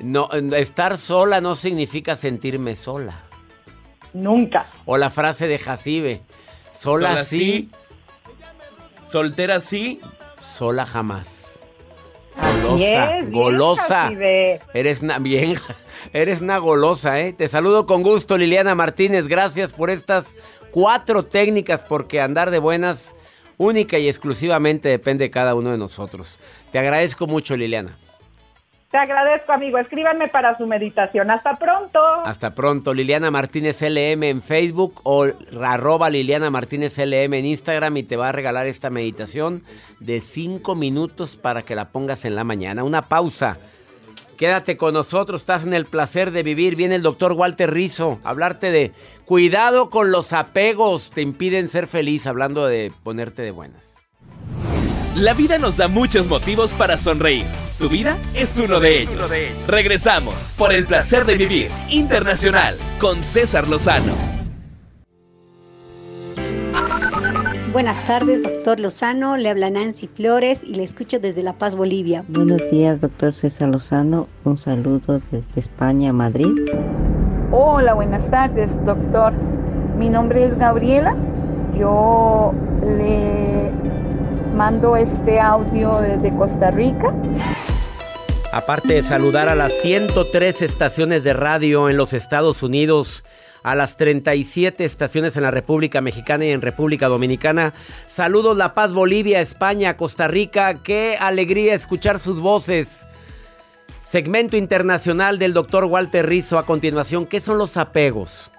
no 0.00 0.30
estar 0.30 0.96
sola 0.98 1.40
no 1.40 1.56
significa 1.56 2.14
sentirme 2.14 2.76
sola. 2.76 3.14
Nunca. 4.12 4.66
O 4.84 4.96
la 4.96 5.10
frase 5.10 5.48
de 5.48 5.58
Jacibe, 5.58 6.22
sola, 6.72 7.24
sí, 7.24 7.70
soltera 9.04 9.60
sí, 9.60 10.00
sola 10.40 10.86
jamás. 10.86 11.62
Golosa, 12.62 13.18
golosa. 13.30 14.12
Eres 14.72 15.02
bien 15.20 15.56
Eres 16.12 16.40
una 16.40 16.58
golosa, 16.58 17.20
¿eh? 17.20 17.32
Te 17.32 17.48
saludo 17.48 17.86
con 17.86 18.02
gusto, 18.02 18.36
Liliana 18.36 18.74
Martínez. 18.74 19.28
Gracias 19.28 19.72
por 19.72 19.90
estas 19.90 20.36
Cuatro 20.74 21.24
técnicas 21.24 21.84
porque 21.84 22.20
andar 22.20 22.50
de 22.50 22.58
buenas 22.58 23.14
única 23.58 23.96
y 23.96 24.08
exclusivamente 24.08 24.88
depende 24.88 25.22
de 25.22 25.30
cada 25.30 25.54
uno 25.54 25.70
de 25.70 25.78
nosotros. 25.78 26.40
Te 26.72 26.80
agradezco 26.80 27.28
mucho, 27.28 27.56
Liliana. 27.56 27.96
Te 28.90 28.98
agradezco, 28.98 29.52
amigo. 29.52 29.78
Escríbanme 29.78 30.26
para 30.26 30.58
su 30.58 30.66
meditación. 30.66 31.30
Hasta 31.30 31.54
pronto. 31.54 32.00
Hasta 32.24 32.56
pronto. 32.56 32.92
Liliana 32.92 33.30
Martínez 33.30 33.82
LM 33.82 34.24
en 34.24 34.42
Facebook 34.42 35.00
o 35.04 35.28
arroba 35.62 36.10
Liliana 36.10 36.50
Martínez 36.50 36.98
LM 36.98 37.34
en 37.34 37.44
Instagram 37.44 37.96
y 37.98 38.02
te 38.02 38.16
va 38.16 38.30
a 38.30 38.32
regalar 38.32 38.66
esta 38.66 38.90
meditación 38.90 39.62
de 40.00 40.20
cinco 40.20 40.74
minutos 40.74 41.36
para 41.36 41.62
que 41.62 41.76
la 41.76 41.92
pongas 41.92 42.24
en 42.24 42.34
la 42.34 42.42
mañana. 42.42 42.82
Una 42.82 43.02
pausa. 43.02 43.58
Quédate 44.36 44.76
con 44.76 44.94
nosotros, 44.94 45.42
estás 45.42 45.64
en 45.64 45.74
el 45.74 45.86
placer 45.86 46.30
de 46.30 46.42
vivir. 46.42 46.76
Viene 46.76 46.96
el 46.96 47.02
doctor 47.02 47.32
Walter 47.32 47.72
Rizo 47.72 48.18
a 48.24 48.30
hablarte 48.30 48.70
de 48.70 48.92
cuidado 49.24 49.90
con 49.90 50.10
los 50.10 50.32
apegos, 50.32 51.10
te 51.10 51.22
impiden 51.22 51.68
ser 51.68 51.86
feliz, 51.86 52.26
hablando 52.26 52.66
de 52.66 52.92
ponerte 53.02 53.42
de 53.42 53.50
buenas. 53.50 53.94
La 55.14 55.32
vida 55.32 55.58
nos 55.58 55.76
da 55.76 55.86
muchos 55.86 56.26
motivos 56.26 56.74
para 56.74 56.98
sonreír. 56.98 57.46
Tu 57.78 57.88
vida 57.88 58.18
es 58.34 58.56
uno 58.58 58.80
de 58.80 59.02
ellos. 59.02 59.30
Regresamos 59.68 60.52
por 60.56 60.72
el 60.72 60.86
placer 60.86 61.24
de 61.24 61.36
vivir 61.36 61.70
internacional 61.88 62.76
con 62.98 63.22
César 63.22 63.68
Lozano. 63.68 64.33
Buenas 67.74 68.06
tardes, 68.06 68.40
doctor 68.40 68.78
Lozano. 68.78 69.36
Le 69.36 69.50
habla 69.50 69.68
Nancy 69.68 70.06
Flores 70.06 70.62
y 70.62 70.74
le 70.76 70.84
escucho 70.84 71.18
desde 71.18 71.42
La 71.42 71.54
Paz, 71.54 71.74
Bolivia. 71.74 72.24
Buenos 72.28 72.70
días, 72.70 73.00
doctor 73.00 73.32
César 73.32 73.68
Lozano. 73.68 74.28
Un 74.44 74.56
saludo 74.56 75.20
desde 75.32 75.58
España, 75.58 76.12
Madrid. 76.12 76.54
Hola, 77.50 77.94
buenas 77.94 78.30
tardes, 78.30 78.70
doctor. 78.86 79.32
Mi 79.98 80.08
nombre 80.08 80.44
es 80.44 80.56
Gabriela. 80.56 81.16
Yo 81.76 82.54
le 82.96 83.72
mando 84.54 84.96
este 84.96 85.40
audio 85.40 85.98
desde 85.98 86.32
Costa 86.36 86.70
Rica. 86.70 87.12
Aparte 88.52 88.94
de 88.94 89.02
saludar 89.02 89.48
a 89.48 89.56
las 89.56 89.72
103 89.80 90.62
estaciones 90.62 91.24
de 91.24 91.32
radio 91.32 91.88
en 91.88 91.96
los 91.96 92.12
Estados 92.12 92.62
Unidos, 92.62 93.24
a 93.64 93.74
las 93.74 93.96
37 93.96 94.84
estaciones 94.84 95.36
en 95.36 95.42
la 95.42 95.50
República 95.50 96.02
Mexicana 96.02 96.44
y 96.44 96.50
en 96.50 96.60
República 96.60 97.08
Dominicana. 97.08 97.72
Saludos 98.06 98.58
La 98.58 98.74
Paz, 98.74 98.92
Bolivia, 98.92 99.40
España, 99.40 99.96
Costa 99.96 100.28
Rica. 100.28 100.82
Qué 100.82 101.16
alegría 101.18 101.74
escuchar 101.74 102.20
sus 102.20 102.40
voces. 102.40 103.06
Segmento 104.04 104.58
internacional 104.58 105.38
del 105.38 105.54
doctor 105.54 105.86
Walter 105.86 106.26
Rizzo 106.26 106.58
a 106.58 106.66
continuación. 106.66 107.26
¿Qué 107.26 107.40
son 107.40 107.56
los 107.56 107.78
apegos? 107.78 108.50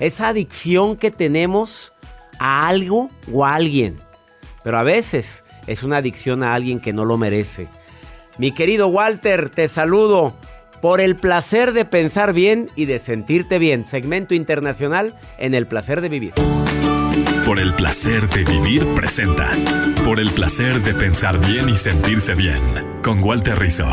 Esa 0.00 0.28
adicción 0.28 0.96
que 0.96 1.12
tenemos 1.12 1.92
a 2.40 2.66
algo 2.66 3.10
o 3.32 3.46
a 3.46 3.54
alguien. 3.54 3.96
Pero 4.64 4.76
a 4.76 4.82
veces 4.82 5.44
es 5.68 5.84
una 5.84 5.98
adicción 5.98 6.42
a 6.42 6.54
alguien 6.54 6.80
que 6.80 6.92
no 6.92 7.04
lo 7.04 7.16
merece. 7.16 7.68
Mi 8.38 8.52
querido 8.52 8.88
Walter, 8.88 9.50
te 9.50 9.68
saludo 9.68 10.34
por 10.80 11.00
el 11.00 11.16
placer 11.16 11.72
de 11.72 11.84
pensar 11.84 12.32
bien 12.32 12.70
y 12.76 12.86
de 12.86 12.98
sentirte 12.98 13.58
bien. 13.58 13.86
Segmento 13.86 14.34
internacional 14.34 15.14
en 15.38 15.54
el 15.54 15.66
placer 15.66 16.00
de 16.00 16.08
vivir. 16.08 16.34
Por 17.46 17.58
el 17.58 17.74
placer 17.74 18.28
de 18.28 18.44
vivir 18.44 18.86
presenta. 18.94 19.48
Por 20.04 20.20
el 20.20 20.30
placer 20.30 20.82
de 20.82 20.94
pensar 20.94 21.38
bien 21.38 21.68
y 21.68 21.76
sentirse 21.76 22.34
bien. 22.34 22.62
Con 23.02 23.22
Walter 23.22 23.58
Rizzo. 23.58 23.86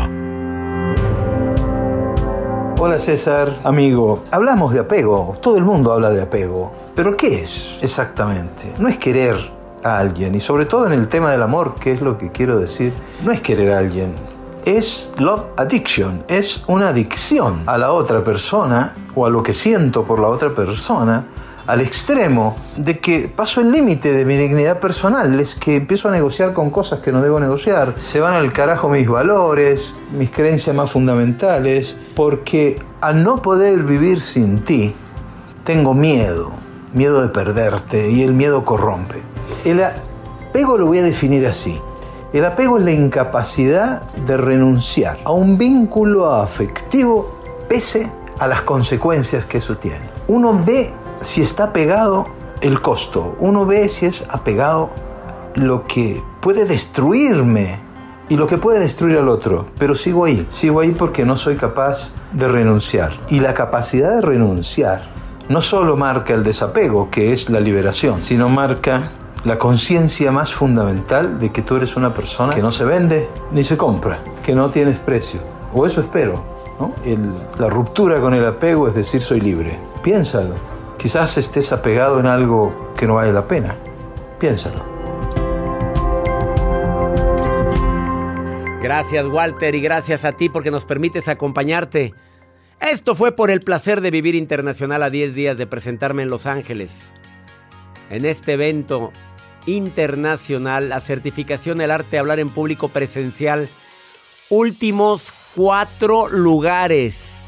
Hola 2.78 2.98
César, 2.98 3.56
amigo. 3.64 4.22
Hablamos 4.30 4.74
de 4.74 4.80
apego. 4.80 5.38
Todo 5.40 5.56
el 5.56 5.64
mundo 5.64 5.92
habla 5.92 6.10
de 6.10 6.20
apego. 6.20 6.72
Pero 6.94 7.16
¿qué 7.16 7.40
es 7.40 7.76
exactamente? 7.80 8.72
No 8.78 8.88
es 8.88 8.98
querer 8.98 9.36
a 9.82 9.98
alguien. 9.98 10.34
Y 10.34 10.40
sobre 10.40 10.66
todo 10.66 10.86
en 10.86 10.92
el 10.92 11.08
tema 11.08 11.32
del 11.32 11.42
amor, 11.42 11.76
que 11.80 11.92
es 11.92 12.02
lo 12.02 12.18
que 12.18 12.30
quiero 12.30 12.58
decir, 12.58 12.92
no 13.24 13.32
es 13.32 13.40
querer 13.40 13.72
a 13.72 13.78
alguien. 13.78 14.35
Es 14.66 15.14
love 15.18 15.44
addiction, 15.56 16.24
es 16.26 16.64
una 16.66 16.88
adicción 16.88 17.62
a 17.66 17.78
la 17.78 17.92
otra 17.92 18.24
persona 18.24 18.96
o 19.14 19.24
a 19.24 19.30
lo 19.30 19.40
que 19.40 19.54
siento 19.54 20.02
por 20.02 20.18
la 20.18 20.26
otra 20.26 20.52
persona 20.56 21.24
al 21.68 21.80
extremo 21.80 22.56
de 22.76 22.98
que 22.98 23.28
paso 23.28 23.60
el 23.60 23.70
límite 23.70 24.12
de 24.12 24.24
mi 24.24 24.36
dignidad 24.36 24.80
personal, 24.80 25.38
es 25.38 25.54
que 25.54 25.76
empiezo 25.76 26.08
a 26.08 26.10
negociar 26.10 26.52
con 26.52 26.70
cosas 26.70 26.98
que 26.98 27.12
no 27.12 27.22
debo 27.22 27.38
negociar, 27.38 27.94
se 27.98 28.18
van 28.18 28.34
al 28.34 28.52
carajo 28.52 28.88
mis 28.88 29.08
valores, 29.08 29.94
mis 30.12 30.32
creencias 30.32 30.74
más 30.74 30.90
fundamentales, 30.90 31.96
porque 32.16 32.82
al 33.00 33.22
no 33.22 33.42
poder 33.42 33.84
vivir 33.84 34.20
sin 34.20 34.64
ti, 34.64 34.92
tengo 35.62 35.94
miedo, 35.94 36.50
miedo 36.92 37.22
de 37.22 37.28
perderte 37.28 38.10
y 38.10 38.24
el 38.24 38.34
miedo 38.34 38.64
corrompe. 38.64 39.22
El 39.64 39.80
apego 39.80 40.76
lo 40.76 40.86
voy 40.86 40.98
a 40.98 41.02
definir 41.02 41.46
así. 41.46 41.80
El 42.36 42.44
apego 42.44 42.76
es 42.76 42.84
la 42.84 42.92
incapacidad 42.92 44.02
de 44.12 44.36
renunciar 44.36 45.16
a 45.24 45.32
un 45.32 45.56
vínculo 45.56 46.30
afectivo 46.30 47.40
pese 47.66 48.10
a 48.38 48.46
las 48.46 48.60
consecuencias 48.60 49.46
que 49.46 49.56
eso 49.56 49.78
tiene. 49.78 50.02
Uno 50.28 50.62
ve 50.62 50.92
si 51.22 51.40
está 51.40 51.64
apegado 51.64 52.26
el 52.60 52.82
costo, 52.82 53.36
uno 53.40 53.64
ve 53.64 53.88
si 53.88 54.04
es 54.04 54.22
apegado 54.28 54.90
lo 55.54 55.86
que 55.86 56.22
puede 56.42 56.66
destruirme 56.66 57.80
y 58.28 58.36
lo 58.36 58.46
que 58.46 58.58
puede 58.58 58.80
destruir 58.80 59.16
al 59.16 59.30
otro, 59.30 59.68
pero 59.78 59.94
sigo 59.94 60.26
ahí, 60.26 60.46
sigo 60.50 60.80
ahí 60.80 60.90
porque 60.92 61.24
no 61.24 61.38
soy 61.38 61.56
capaz 61.56 62.10
de 62.32 62.48
renunciar. 62.48 63.14
Y 63.30 63.40
la 63.40 63.54
capacidad 63.54 64.10
de 64.10 64.20
renunciar 64.20 65.04
no 65.48 65.62
solo 65.62 65.96
marca 65.96 66.34
el 66.34 66.44
desapego, 66.44 67.08
que 67.10 67.32
es 67.32 67.48
la 67.48 67.60
liberación, 67.60 68.20
sino 68.20 68.50
marca 68.50 69.10
la 69.46 69.60
conciencia 69.60 70.32
más 70.32 70.52
fundamental 70.52 71.38
de 71.38 71.52
que 71.52 71.62
tú 71.62 71.76
eres 71.76 71.94
una 71.94 72.12
persona 72.12 72.52
que 72.52 72.60
no 72.60 72.72
se 72.72 72.84
vende 72.84 73.28
ni 73.52 73.62
se 73.62 73.76
compra, 73.76 74.18
que 74.44 74.56
no 74.56 74.70
tienes 74.70 74.98
precio. 74.98 75.40
O 75.72 75.86
eso 75.86 76.00
espero. 76.00 76.42
la 77.56 77.68
ruptura 77.68 78.20
con 78.20 78.34
el 78.34 78.44
apego 78.44 78.88
es 78.88 78.96
decir, 78.96 79.22
soy 79.22 79.40
libre. 79.40 79.78
Piénsalo. 80.02 80.56
Quizás 80.98 81.38
estés 81.38 81.70
apegado 81.70 82.18
en 82.18 82.26
algo 82.26 82.92
que 82.96 83.06
no 83.06 83.14
vale 83.14 83.32
la 83.32 83.46
pena. 83.46 83.76
Piénsalo. 84.40 84.82
Gracias 88.82 89.26
Walter 89.26 89.76
y 89.76 89.80
gracias 89.80 90.24
a 90.24 90.32
ti 90.32 90.48
porque 90.48 90.72
nos 90.72 90.86
permites 90.86 91.28
acompañarte. 91.28 92.14
Esto 92.80 93.14
fue 93.14 93.30
por 93.30 93.52
el 93.52 93.60
placer 93.60 94.00
de 94.00 94.10
vivir 94.10 94.34
internacional 94.34 95.04
a 95.04 95.10
10 95.10 95.36
días 95.36 95.56
de 95.56 95.68
presentarme 95.68 96.24
en 96.24 96.30
Los 96.30 96.46
Ángeles. 96.46 97.14
En 98.10 98.24
este 98.24 98.54
evento 98.54 99.12
internacional, 99.66 100.88
la 100.88 101.00
certificación 101.00 101.78
del 101.78 101.90
arte 101.90 102.12
de 102.12 102.18
hablar 102.18 102.40
en 102.40 102.48
público 102.48 102.88
presencial. 102.88 103.68
Últimos 104.48 105.32
cuatro 105.54 106.28
lugares. 106.28 107.44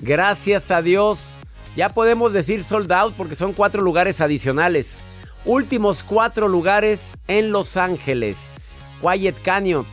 Gracias 0.00 0.70
a 0.70 0.82
Dios. 0.82 1.38
Ya 1.76 1.90
podemos 1.90 2.32
decir 2.32 2.64
sold 2.64 2.90
out 2.92 3.14
porque 3.14 3.34
son 3.34 3.52
cuatro 3.52 3.82
lugares 3.82 4.20
adicionales. 4.20 5.00
Últimos 5.44 6.02
cuatro 6.02 6.48
lugares 6.48 7.16
en 7.28 7.52
Los 7.52 7.76
Ángeles. 7.76 8.52
Quiet 9.00 9.40
Canyon. 9.42 9.86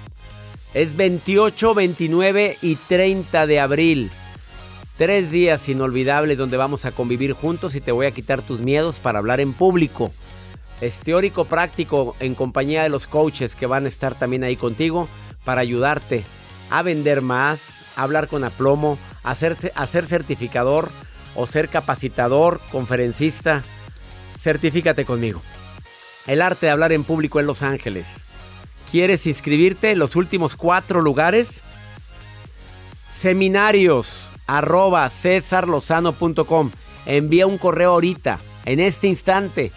Es 0.73 0.95
28, 0.95 1.73
29 1.73 2.57
y 2.61 2.75
30 2.75 3.47
de 3.47 3.59
abril. 3.59 4.11
Tres 4.97 5.31
días 5.31 5.69
inolvidables 5.69 6.37
donde 6.37 6.57
vamos 6.57 6.85
a 6.85 6.91
convivir 6.91 7.33
juntos 7.33 7.75
y 7.75 7.81
te 7.81 7.91
voy 7.91 8.07
a 8.07 8.11
quitar 8.11 8.41
tus 8.41 8.61
miedos 8.61 8.99
para 8.99 9.19
hablar 9.19 9.39
en 9.39 9.53
público. 9.53 10.11
Es 10.79 10.99
teórico 10.99 11.45
práctico 11.45 12.15
en 12.19 12.35
compañía 12.35 12.83
de 12.83 12.89
los 12.89 13.07
coaches 13.07 13.55
que 13.55 13.65
van 13.65 13.85
a 13.85 13.87
estar 13.87 14.13
también 14.13 14.43
ahí 14.43 14.55
contigo 14.55 15.07
para 15.43 15.61
ayudarte 15.61 16.23
a 16.69 16.83
vender 16.83 17.21
más, 17.21 17.81
a 17.95 18.03
hablar 18.03 18.27
con 18.27 18.43
aplomo, 18.43 18.99
a 19.23 19.33
ser, 19.33 19.55
certificador 20.05 20.89
o 21.35 21.47
ser 21.47 21.69
capacitador, 21.69 22.61
conferencista. 22.71 23.63
Certifícate 24.37 25.03
conmigo. 25.03 25.41
El 26.27 26.41
arte 26.41 26.67
de 26.67 26.71
hablar 26.71 26.91
en 26.91 27.03
público 27.03 27.39
en 27.39 27.47
Los 27.47 27.63
Ángeles. 27.63 28.25
¿Quieres 28.91 29.25
inscribirte 29.25 29.91
en 29.91 29.99
los 29.99 30.15
últimos 30.15 30.55
cuatro 30.55 31.01
lugares? 31.01 31.61
Seminarios 33.09 34.29
arroba 34.45 35.09
cesarlozano.com. 35.09 36.71
Envía 37.05 37.47
un 37.47 37.57
correo 37.57 37.93
ahorita, 37.93 38.39
en 38.65 38.79
este 38.79 39.07
instante 39.07 39.71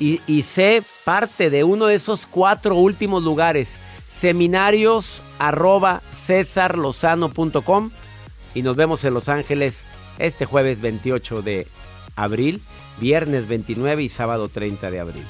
y, 0.00 0.42
sé 0.42 0.82
parte 1.04 1.50
de 1.50 1.62
uno 1.62 1.86
de 1.86 1.94
esos 1.94 2.26
cuatro 2.26 2.74
últimos 2.74 3.22
lugares. 3.22 3.78
Seminarios 4.06 5.22
arroba 5.38 6.02
cesarlozano.com 6.12 7.90
y 8.54 8.62
nos 8.62 8.76
vemos 8.76 9.04
en 9.04 9.14
Los 9.14 9.28
Ángeles 9.28 9.84
este 10.18 10.46
jueves 10.46 10.80
28 10.80 11.42
de 11.42 11.66
abril, 12.16 12.62
viernes 12.98 13.46
29 13.46 14.02
y 14.02 14.08
sábado 14.08 14.48
30 14.48 14.90
de 14.90 15.00
abril. 15.00 15.24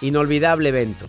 Inolvidable 0.00 0.68
evento. 0.68 1.06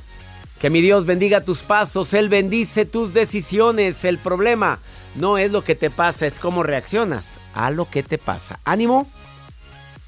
Que 0.60 0.72
mi 0.72 0.82
Dios 0.82 1.06
bendiga 1.06 1.42
tus 1.42 1.62
pasos, 1.62 2.16
Él 2.16 2.30
bendice 2.30 2.86
tus 2.86 3.14
decisiones. 3.14 4.04
El 4.06 4.18
problema 4.18 4.80
no 5.16 5.38
es 5.38 5.52
lo 5.52 5.64
que 5.64 5.76
te 5.76 5.92
pasa, 5.92 6.26
es 6.26 6.40
cómo 6.40 6.64
reaccionas 6.64 7.40
a 7.54 7.70
lo 7.70 7.88
que 7.88 8.02
te 8.02 8.18
pasa. 8.18 8.60
Ánimo. 8.66 9.08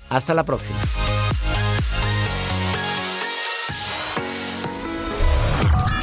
Hasta 0.09 0.33
la 0.33 0.43
próxima. 0.43 0.79